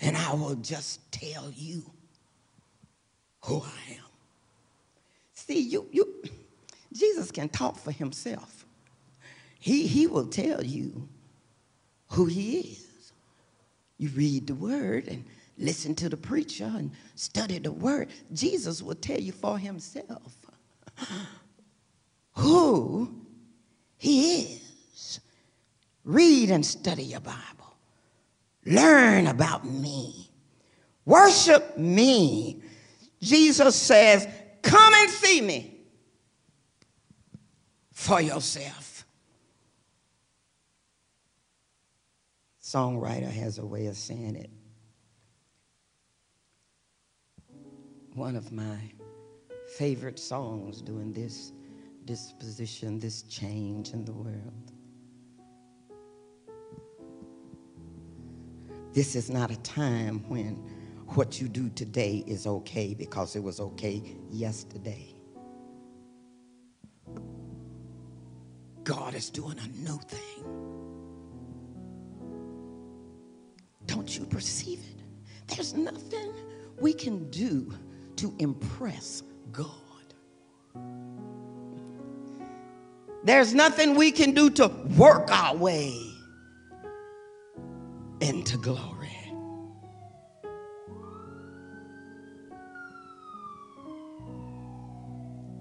And 0.00 0.16
I 0.16 0.34
will 0.34 0.56
just 0.56 1.00
tell 1.12 1.52
you 1.54 1.84
who 3.44 3.62
I 3.62 3.92
am. 3.92 4.04
See, 5.34 5.60
you, 5.60 5.86
you, 5.92 6.24
Jesus 6.92 7.30
can 7.30 7.48
talk 7.48 7.78
for 7.78 7.92
himself. 7.92 8.66
He, 9.60 9.86
he 9.86 10.08
will 10.08 10.26
tell 10.26 10.64
you 10.64 11.08
who 12.08 12.26
he 12.26 12.58
is. 12.58 13.12
You 13.98 14.08
read 14.08 14.48
the 14.48 14.56
word 14.56 15.06
and 15.06 15.24
listen 15.62 15.94
to 15.94 16.08
the 16.08 16.16
preacher 16.16 16.70
and 16.76 16.90
study 17.14 17.58
the 17.58 17.72
word. 17.72 18.08
Jesus 18.32 18.82
will 18.82 18.94
tell 18.94 19.20
you 19.20 19.32
for 19.32 19.58
himself 19.58 20.36
who 22.32 23.14
he 23.96 24.42
is. 24.42 25.20
Read 26.04 26.50
and 26.50 26.66
study 26.66 27.04
your 27.04 27.20
Bible. 27.20 27.76
Learn 28.66 29.28
about 29.28 29.64
me. 29.64 30.30
Worship 31.04 31.78
me. 31.78 32.62
Jesus 33.20 33.76
says, 33.76 34.26
Come 34.62 34.94
and 34.94 35.10
see 35.10 35.40
me 35.40 35.80
for 37.92 38.20
yourself. 38.20 39.04
Songwriter 42.60 43.30
has 43.30 43.58
a 43.58 43.66
way 43.66 43.86
of 43.86 43.96
saying 43.96 44.36
it. 44.36 44.50
One 48.14 48.36
of 48.36 48.52
my 48.52 48.78
favorite 49.78 50.18
songs 50.18 50.82
during 50.82 51.12
this 51.12 51.52
disposition, 52.04 52.98
this 52.98 53.22
change 53.22 53.90
in 53.90 54.04
the 54.04 54.12
world. 54.12 54.72
This 58.92 59.16
is 59.16 59.30
not 59.30 59.50
a 59.50 59.56
time 59.62 60.28
when 60.28 60.56
what 61.14 61.40
you 61.40 61.48
do 61.48 61.70
today 61.70 62.22
is 62.26 62.46
okay 62.46 62.92
because 62.92 63.34
it 63.34 63.42
was 63.42 63.60
okay 63.60 64.02
yesterday. 64.30 65.14
God 68.84 69.14
is 69.14 69.30
doing 69.30 69.58
a 69.58 69.68
new 69.88 69.98
thing. 70.08 70.44
Don't 73.86 74.18
you 74.18 74.26
perceive 74.26 74.80
it? 74.80 75.02
There's 75.46 75.72
nothing 75.72 76.34
we 76.78 76.92
can 76.92 77.30
do 77.30 77.72
to 78.22 78.32
impress 78.38 79.24
God. 79.50 79.68
There's 83.24 83.52
nothing 83.52 83.96
we 83.96 84.12
can 84.12 84.32
do 84.32 84.48
to 84.50 84.68
work 84.96 85.28
our 85.32 85.56
way 85.56 85.92
into 88.20 88.58
glory. 88.58 89.08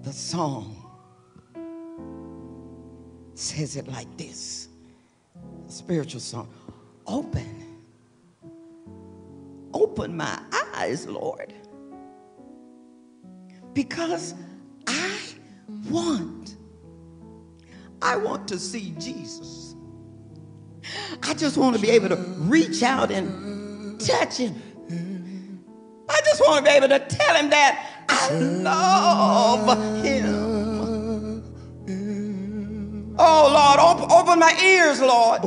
The 0.02 0.12
song 0.12 0.76
says 3.34 3.74
it 3.74 3.88
like 3.88 4.16
this 4.16 4.68
spiritual 5.66 6.20
song 6.20 6.48
open 7.08 7.80
open 9.74 10.16
my 10.16 10.38
eyes 10.76 11.08
lord 11.08 11.52
because 13.72 14.34
i 14.86 15.18
want 15.88 16.56
i 18.00 18.16
want 18.16 18.48
to 18.48 18.58
see 18.58 18.94
jesus 18.98 19.62
I 21.22 21.34
just 21.34 21.56
want 21.56 21.76
to 21.76 21.82
be 21.82 21.90
able 21.90 22.08
to 22.08 22.16
reach 22.16 22.82
out 22.82 23.10
and 23.10 24.00
touch 24.00 24.36
him. 24.36 24.60
I 26.08 26.20
just 26.24 26.40
want 26.40 26.64
to 26.64 26.70
be 26.70 26.76
able 26.76 26.88
to 26.88 26.98
tell 26.98 27.34
him 27.36 27.50
that 27.50 28.04
I 28.08 28.30
love 28.30 30.04
him. 30.04 31.42
Oh 33.18 33.50
Lord, 33.52 33.78
open, 33.78 34.10
open 34.10 34.38
my 34.38 34.58
ears, 34.62 35.00
Lord. 35.00 35.44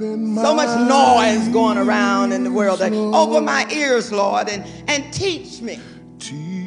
My 0.00 0.42
so 0.42 0.54
much 0.54 0.88
noise 0.88 1.48
going 1.48 1.78
around 1.78 2.32
in 2.32 2.44
the 2.44 2.52
world. 2.52 2.80
Open 2.80 3.44
my 3.44 3.66
ears, 3.72 4.12
Lord, 4.12 4.48
and, 4.48 4.64
and 4.88 5.12
teach 5.12 5.60
me. 5.60 5.80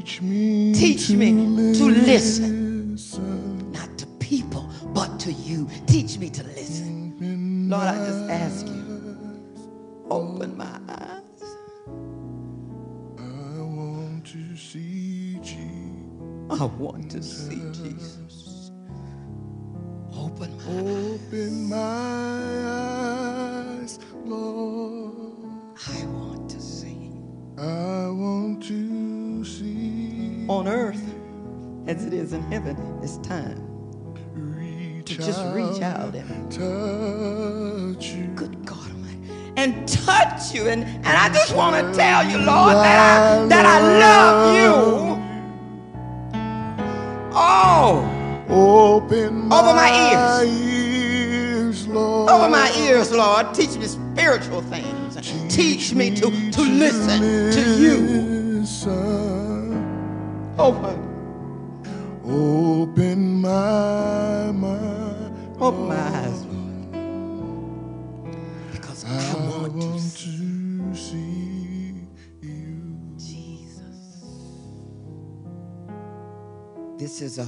Teach 0.02 0.20
me. 0.24 0.74
Teach 0.74 1.08
to 1.08 1.16
me 1.16 1.30
to 1.76 1.86
listen. 1.86 2.94
listen. 2.94 3.72
Not 3.72 4.00
to 4.00 4.08
people, 4.18 4.68
but 4.96 5.20
to 5.20 5.32
you. 5.32 5.70
Teach 5.86 6.18
me 6.18 6.28
to 6.32 6.42
listen. 6.42 7.70
Lord, 7.70 7.84
I 7.84 7.96
just 7.98 8.28
ask 8.32 8.66
you, 8.66 9.46
open 10.10 10.58
my 10.58 10.80
eyes. 10.90 11.44
I 13.20 13.62
want 13.62 14.26
to 14.26 14.56
see 14.58 15.38
Jesus. 15.44 16.50
I 16.50 16.66
want 16.66 17.12
to 17.12 17.22
see 17.22 17.62
Jesus. 17.72 18.72
Open 20.16 20.58
my 20.58 20.80
Open 20.82 21.70
my 21.70 21.78
eyes, 23.78 24.00
Lord. 24.26 25.46
I 25.88 26.06
want 26.08 26.50
to 26.50 26.60
see. 26.60 27.12
I 27.60 28.08
want 28.10 28.64
to 28.64 29.46
see. 29.46 29.71
On 30.48 30.68
earth, 30.68 31.02
as 31.88 32.06
it 32.06 32.14
is 32.14 32.34
in 32.34 32.42
heaven, 32.52 32.76
it's 33.02 33.18
time 33.18 33.68
to 35.06 35.18
just 35.18 35.44
reach 35.54 35.82
out 35.82 36.14
and 36.16 36.52
touch 36.52 38.14
you. 38.14 38.26
Good 38.36 38.66
God. 38.66 38.78
And 39.58 39.88
touch 39.88 40.54
you. 40.54 40.68
And, 40.68 40.84
and 40.84 41.08
I 41.08 41.28
just 41.30 41.54
want 41.56 41.76
to 41.76 41.94
tell 41.94 42.24
you, 42.24 42.38
Lord, 42.38 42.74
that 42.74 43.44
I, 43.44 43.46
that 43.48 43.66
I 43.66 43.80
love 44.00 44.56
you. 44.56 45.22
Oh. 47.34 48.08
Open 48.50 49.48
my, 49.48 49.60
Over 49.60 49.74
my 49.74 50.42
ears. 50.42 50.52
ears 50.52 51.88
Lord. 51.88 52.30
Over 52.30 52.50
my 52.50 52.72
ears, 52.78 53.12
Lord. 53.12 53.54
Teach 53.54 53.78
me 53.78 53.86
spiritual 53.86 54.62
things. 54.62 55.16
Teach, 55.16 55.54
Teach 55.54 55.94
me, 55.94 56.16
to, 56.16 56.22
to, 56.22 56.52
to 56.52 56.62
listen, 56.62 57.22
listen 57.22 57.64
to 57.64 57.82
you. 57.82 58.66
Open. 60.60 61.28
Open 62.26 63.42
my 63.42 64.52
mind. 64.52 65.58
Open 65.60 65.88
my 65.88 65.96
eyes, 65.96 66.46
Lord. 66.46 66.92
Because 68.72 69.06
I, 69.06 69.10
I 69.10 69.36
want, 69.50 69.74
want, 69.74 69.94
to, 69.94 70.00
see. 70.00 70.94
see 70.94 72.08
you. 72.42 73.10
Jesus. 73.18 74.24
This 76.98 77.22
is 77.22 77.40
a 77.40 77.48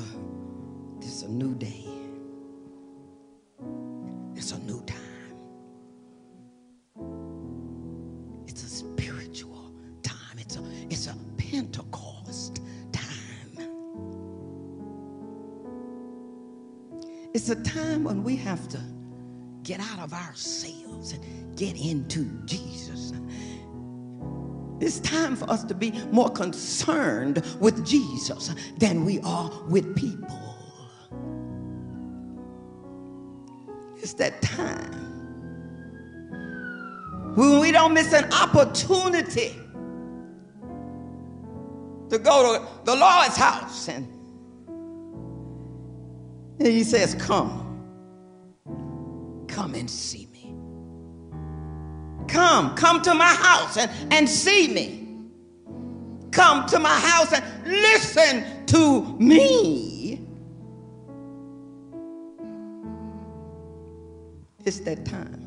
this 1.00 1.18
is 1.18 1.24
a 1.24 1.30
new 1.30 1.56
day. 1.56 1.83
It's 17.44 17.50
a 17.50 17.62
time 17.62 18.06
when 18.06 18.24
we 18.24 18.38
have 18.38 18.70
to 18.70 18.80
get 19.64 19.82
out 19.82 20.00
of 20.00 20.14
ourselves 20.14 21.12
and 21.12 21.58
get 21.58 21.76
into 21.76 22.24
Jesus. 22.46 23.12
It's 24.80 25.02
time 25.02 25.36
for 25.36 25.50
us 25.50 25.66
to 25.66 25.74
be 25.74 25.92
more 26.10 26.30
concerned 26.30 27.44
with 27.60 27.86
Jesus 27.86 28.56
than 28.78 29.04
we 29.04 29.20
are 29.26 29.52
with 29.68 29.94
people. 29.94 30.56
It's 33.98 34.14
that 34.14 34.42
time 34.42 34.94
when 37.36 37.60
we 37.60 37.74
don't 37.74 37.94
miss 37.94 38.14
an 38.14 38.32
opportunity 38.32 39.54
to 42.10 42.20
go 42.20 42.58
to 42.58 42.66
the 42.86 42.96
Lord's 42.96 43.36
house 43.36 43.90
and 43.90 44.13
and 46.60 46.68
he 46.68 46.84
says, 46.84 47.16
Come, 47.16 47.62
come 49.48 49.74
and 49.76 49.90
see 49.90 50.28
me. 50.28 50.56
Come, 52.28 52.76
come 52.76 53.02
to 53.02 53.14
my 53.14 53.34
house 53.34 53.78
and, 53.78 53.92
and 54.12 54.30
see 54.30 54.68
me. 54.74 55.00
Come 56.32 56.66
to 56.68 56.80
my 56.80 57.00
house 57.00 57.32
and 57.34 57.44
listen 57.66 58.66
to 58.68 59.04
me. 59.20 60.26
It's 64.66 64.80
that 64.80 65.06
time. 65.06 65.40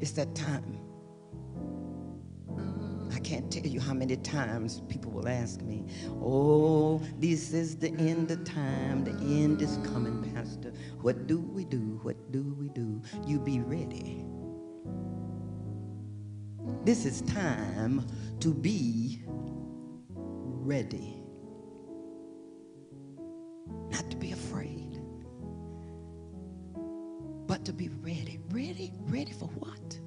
It's 0.00 0.12
that 0.12 0.34
time. 0.34 0.81
Can't 3.24 3.50
tell 3.52 3.66
you 3.66 3.80
how 3.80 3.94
many 3.94 4.16
times 4.16 4.82
people 4.88 5.12
will 5.12 5.28
ask 5.28 5.62
me, 5.62 5.84
Oh, 6.22 7.00
this 7.18 7.52
is 7.52 7.76
the 7.76 7.90
end 7.90 8.30
of 8.30 8.44
time. 8.44 9.04
The 9.04 9.12
end 9.12 9.62
is 9.62 9.78
coming, 9.84 10.22
Pastor. 10.34 10.72
What 11.00 11.26
do 11.26 11.40
we 11.40 11.64
do? 11.64 12.00
What 12.02 12.32
do 12.32 12.56
we 12.58 12.68
do? 12.68 13.00
You 13.26 13.38
be 13.38 13.60
ready. 13.60 14.24
This 16.84 17.06
is 17.06 17.22
time 17.22 18.06
to 18.40 18.52
be 18.52 19.22
ready. 19.26 21.22
Not 23.90 24.10
to 24.10 24.16
be 24.16 24.32
afraid, 24.32 25.00
but 27.46 27.64
to 27.66 27.72
be 27.72 27.88
ready. 28.02 28.40
Ready? 28.50 28.92
Ready 29.08 29.32
for 29.32 29.46
what? 29.58 29.98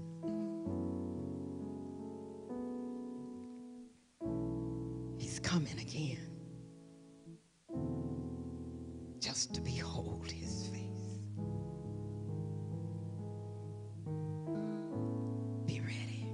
Coming 5.55 5.79
again. 5.79 6.17
Just 9.21 9.53
to 9.55 9.61
behold 9.61 10.29
his 10.29 10.67
face. 10.67 11.21
Be 15.65 15.79
ready. 15.79 16.29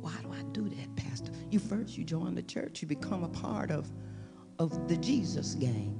Why 0.00 0.14
do 0.22 0.32
I 0.32 0.42
do 0.50 0.68
that, 0.68 0.96
Pastor? 0.96 1.30
You 1.52 1.60
first 1.60 1.96
you 1.96 2.02
join 2.02 2.34
the 2.34 2.42
church, 2.42 2.82
you 2.82 2.88
become 2.88 3.22
a 3.22 3.28
part 3.28 3.70
of, 3.70 3.88
of 4.58 4.88
the 4.88 4.96
Jesus 4.96 5.54
gang. 5.54 5.96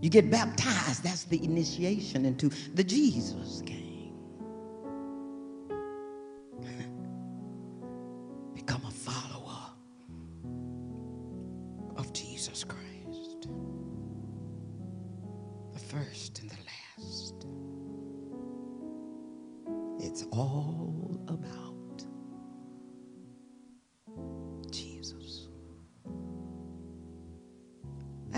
You 0.00 0.08
get 0.08 0.30
baptized. 0.30 1.02
That's 1.02 1.24
the 1.24 1.42
initiation 1.44 2.26
into 2.26 2.50
the 2.74 2.84
Jesus 2.84 3.60
gang. 3.66 3.91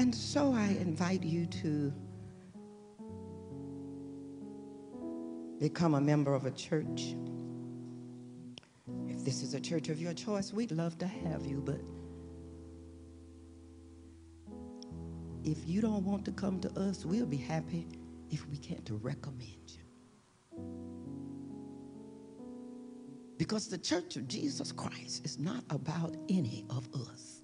And 0.05 0.15
so 0.15 0.53
I 0.53 0.67
invite 0.67 1.23
you 1.23 1.47
to 1.47 1.91
become 5.59 5.95
a 5.95 6.01
member 6.01 6.35
of 6.35 6.45
a 6.45 6.51
church. 6.51 7.17
If 9.09 9.25
this 9.25 9.43
is 9.43 9.55
a 9.55 9.61
church 9.61 9.89
of 9.89 9.99
your 9.99 10.13
choice, 10.13 10.53
we'd 10.53 10.73
love 10.73 10.99
to 10.99 11.07
have 11.07 11.47
you, 11.47 11.63
but 11.65 11.81
if 15.43 15.67
you 15.67 15.81
don't 15.81 16.05
want 16.05 16.27
to 16.27 16.33
come 16.33 16.61
to 16.61 16.69
us, 16.79 17.07
we'll 17.07 17.25
be 17.25 17.39
happy 17.39 17.89
if 18.29 18.47
we 18.51 18.59
can 18.59 18.83
to 18.83 18.97
recommend 18.97 19.57
you. 19.69 20.61
Because 23.39 23.69
the 23.69 23.79
church 23.79 24.17
of 24.17 24.29
Jesus 24.29 24.71
Christ 24.71 25.25
is 25.25 25.39
not 25.39 25.65
about 25.71 26.15
any 26.29 26.67
of 26.69 26.87
us. 26.95 27.44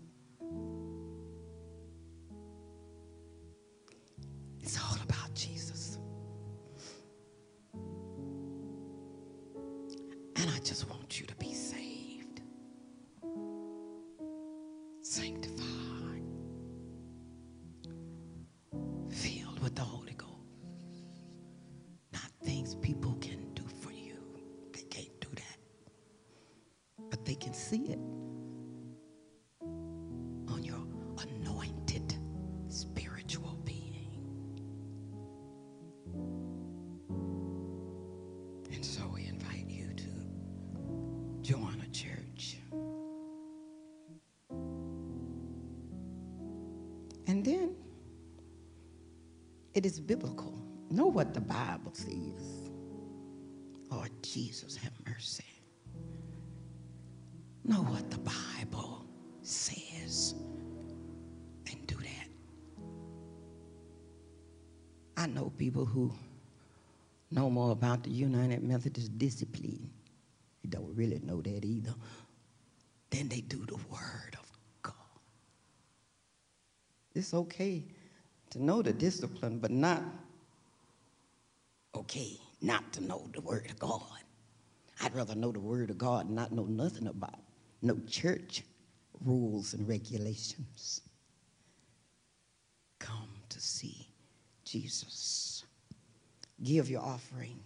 Jesus, 54.32 54.76
have 54.76 54.92
mercy. 55.08 55.44
Know 57.64 57.82
what 57.82 58.08
the 58.10 58.18
Bible 58.18 59.04
says 59.42 60.36
and 61.68 61.86
do 61.88 61.96
that. 61.96 62.28
I 65.16 65.26
know 65.26 65.50
people 65.58 65.84
who 65.84 66.12
know 67.32 67.50
more 67.50 67.72
about 67.72 68.04
the 68.04 68.10
United 68.10 68.62
Methodist 68.62 69.18
discipline. 69.18 69.90
They 70.62 70.68
don't 70.68 70.94
really 70.94 71.20
know 71.24 71.42
that 71.42 71.64
either. 71.64 71.94
Than 73.10 73.28
they 73.28 73.40
do 73.40 73.66
the 73.66 73.78
Word 73.90 74.36
of 74.38 74.58
God. 74.82 74.94
It's 77.16 77.34
okay 77.34 77.82
to 78.50 78.62
know 78.62 78.80
the 78.80 78.92
discipline, 78.92 79.58
but 79.58 79.72
not 79.72 80.04
okay 81.96 82.38
not 82.60 82.92
to 82.94 83.02
know 83.02 83.28
the 83.32 83.40
Word 83.40 83.70
of 83.70 83.78
God. 83.78 84.02
I'd 85.02 85.14
rather 85.14 85.34
know 85.34 85.52
the 85.52 85.60
Word 85.60 85.90
of 85.90 85.98
God 85.98 86.26
and 86.26 86.34
not 86.34 86.52
know 86.52 86.64
nothing 86.64 87.06
about 87.06 87.40
no 87.82 87.98
church 88.06 88.62
rules 89.24 89.74
and 89.74 89.88
regulations. 89.88 91.02
Come 92.98 93.30
to 93.48 93.60
see 93.60 94.08
Jesus. 94.64 95.64
Give 96.62 96.90
your 96.90 97.02
offering. 97.02 97.58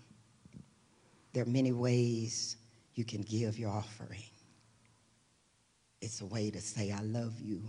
There 1.32 1.42
are 1.42 1.47
many 1.47 1.72
ways 1.72 2.57
you 2.95 3.05
can 3.05 3.22
give 3.22 3.59
your 3.59 3.70
offering. 3.70 4.22
It's 6.01 6.20
a 6.20 6.26
way 6.26 6.51
to 6.51 6.61
say, 6.61 6.92
I 6.92 7.01
love 7.01 7.40
you. 7.40 7.62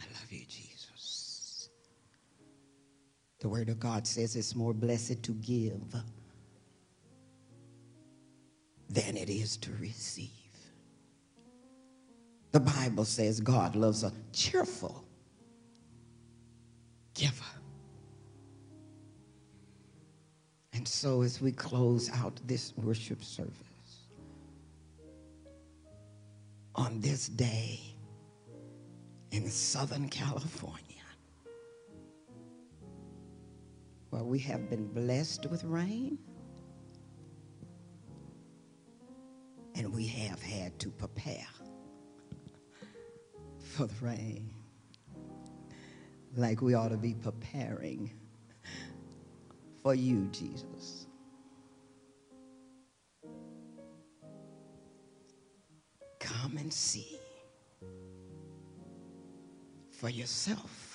I 0.00 0.04
love 0.04 0.30
you, 0.30 0.44
Jesus. 0.48 0.69
The 3.40 3.48
Word 3.48 3.70
of 3.70 3.80
God 3.80 4.06
says 4.06 4.36
it's 4.36 4.54
more 4.54 4.74
blessed 4.74 5.22
to 5.22 5.32
give 5.32 5.82
than 8.90 9.16
it 9.16 9.30
is 9.30 9.56
to 9.58 9.70
receive. 9.80 10.28
The 12.52 12.60
Bible 12.60 13.04
says 13.04 13.40
God 13.40 13.76
loves 13.76 14.04
a 14.04 14.12
cheerful 14.32 15.04
giver. 17.14 17.44
And 20.72 20.86
so, 20.86 21.22
as 21.22 21.40
we 21.40 21.52
close 21.52 22.10
out 22.10 22.40
this 22.46 22.72
worship 22.76 23.22
service 23.22 23.54
on 26.74 27.00
this 27.00 27.28
day 27.28 27.80
in 29.30 29.48
Southern 29.48 30.08
California, 30.08 30.89
where 34.10 34.24
we 34.24 34.38
have 34.40 34.68
been 34.68 34.86
blessed 34.88 35.46
with 35.46 35.64
rain 35.64 36.18
and 39.74 39.94
we 39.94 40.06
have 40.06 40.42
had 40.42 40.78
to 40.80 40.90
prepare 40.90 41.46
for 43.58 43.86
the 43.86 43.94
rain 44.04 44.52
like 46.36 46.60
we 46.60 46.74
ought 46.74 46.90
to 46.90 46.96
be 46.96 47.14
preparing 47.14 48.10
for 49.82 49.94
you, 49.94 50.28
Jesus. 50.30 51.06
Come 56.18 56.58
and 56.58 56.72
see 56.72 57.18
for 59.90 60.08
yourself. 60.08 60.89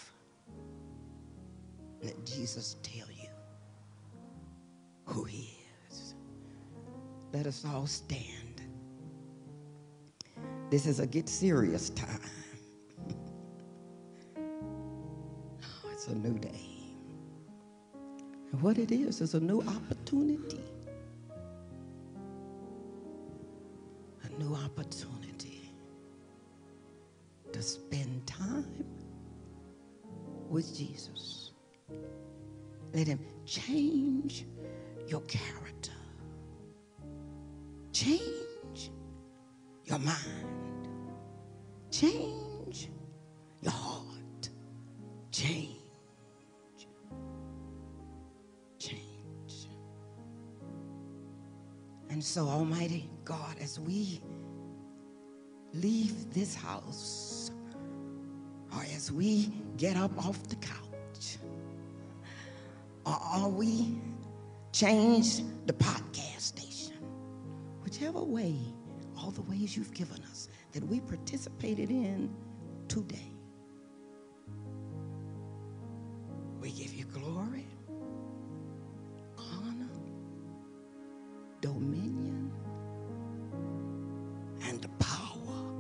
Let 2.06 2.24
Jesus 2.24 2.76
tell 2.84 3.08
you 3.10 3.30
who 5.06 5.24
He 5.24 5.58
is. 5.90 6.14
Let 7.34 7.48
us 7.48 7.66
all 7.66 7.88
stand. 7.88 8.62
This 10.70 10.86
is 10.86 11.00
a 11.00 11.08
get 11.08 11.28
serious 11.28 11.90
time. 11.90 12.20
Oh, 15.84 15.90
it's 15.92 16.08
a 16.08 16.16
new 16.16 16.38
day. 16.38 16.70
And 18.52 18.62
what 18.62 18.78
it 18.78 18.92
is 18.92 19.22
is 19.22 19.34
a 19.34 19.40
new 19.40 19.62
opportunity. 19.62 20.64
A 24.24 24.30
new 24.40 24.54
opportunity 24.54 25.72
to 27.52 27.62
spend 27.62 28.28
time 28.28 28.86
with 30.50 30.76
Jesus. 30.78 31.15
Let 32.96 33.08
Him 33.08 33.20
change 33.46 34.46
your 35.06 35.20
character, 35.22 35.92
change 37.92 38.90
your 39.84 40.00
mind, 40.00 40.88
change 41.92 42.90
your 43.62 43.74
heart, 43.74 44.50
change. 45.30 45.76
Change. 48.80 49.68
And 52.10 52.24
so, 52.24 52.48
Almighty 52.48 53.10
God, 53.26 53.58
as 53.60 53.78
we 53.78 54.22
leave 55.74 56.34
this 56.34 56.56
house, 56.56 57.52
or 58.74 58.84
as 58.96 59.12
we 59.12 59.52
get 59.76 59.98
up 59.98 60.18
off 60.26 60.42
the 60.48 60.56
couch, 60.56 60.85
or 63.16 63.22
are 63.46 63.50
we 63.50 63.98
change 64.72 65.42
the 65.66 65.74
podcast 65.74 66.42
station, 66.42 66.98
whichever 67.84 68.22
way, 68.22 68.56
all 69.18 69.32
the 69.32 69.42
ways 69.44 69.78
you've 69.78 69.94
given 69.94 70.22
us 70.24 70.50
that 70.74 70.84
we 70.84 71.00
participated 71.00 71.90
in 71.90 72.34
today. 72.88 73.32
We 76.60 76.72
give 76.72 76.94
you 76.94 77.06
glory, 77.06 77.66
honor, 79.38 79.90
dominion, 81.62 82.52
and 84.68 84.82
the 84.82 84.90
power 85.00 85.72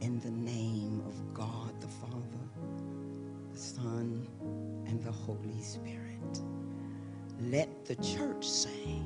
in 0.00 0.20
the 0.20 0.30
name 0.30 1.02
of 1.06 1.34
God 1.34 1.78
the 1.80 1.88
Father, 1.88 2.14
the 2.78 2.89
Son, 3.60 4.26
and 4.86 5.04
the 5.04 5.12
Holy 5.12 5.60
Spirit. 5.60 6.40
Let 7.50 7.84
the 7.84 7.94
church 7.96 8.48
say, 8.48 9.02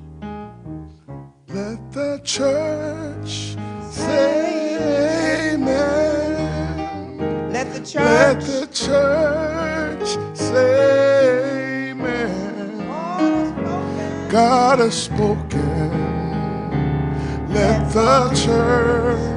Let 1.49 1.91
the 1.93 2.21
church 2.23 3.57
say 3.91 5.55
amen. 5.55 7.51
Let 7.53 7.73
the 7.73 7.81
church. 7.81 7.95
Let 7.95 8.41
the 8.43 8.69
church 8.73 10.17
say 10.39 11.91
amen. 11.91 12.79
God 14.31 14.79
has 14.79 14.95
spoken. 14.95 15.91
Let 17.49 17.93
the 17.93 18.31
church 18.35 19.34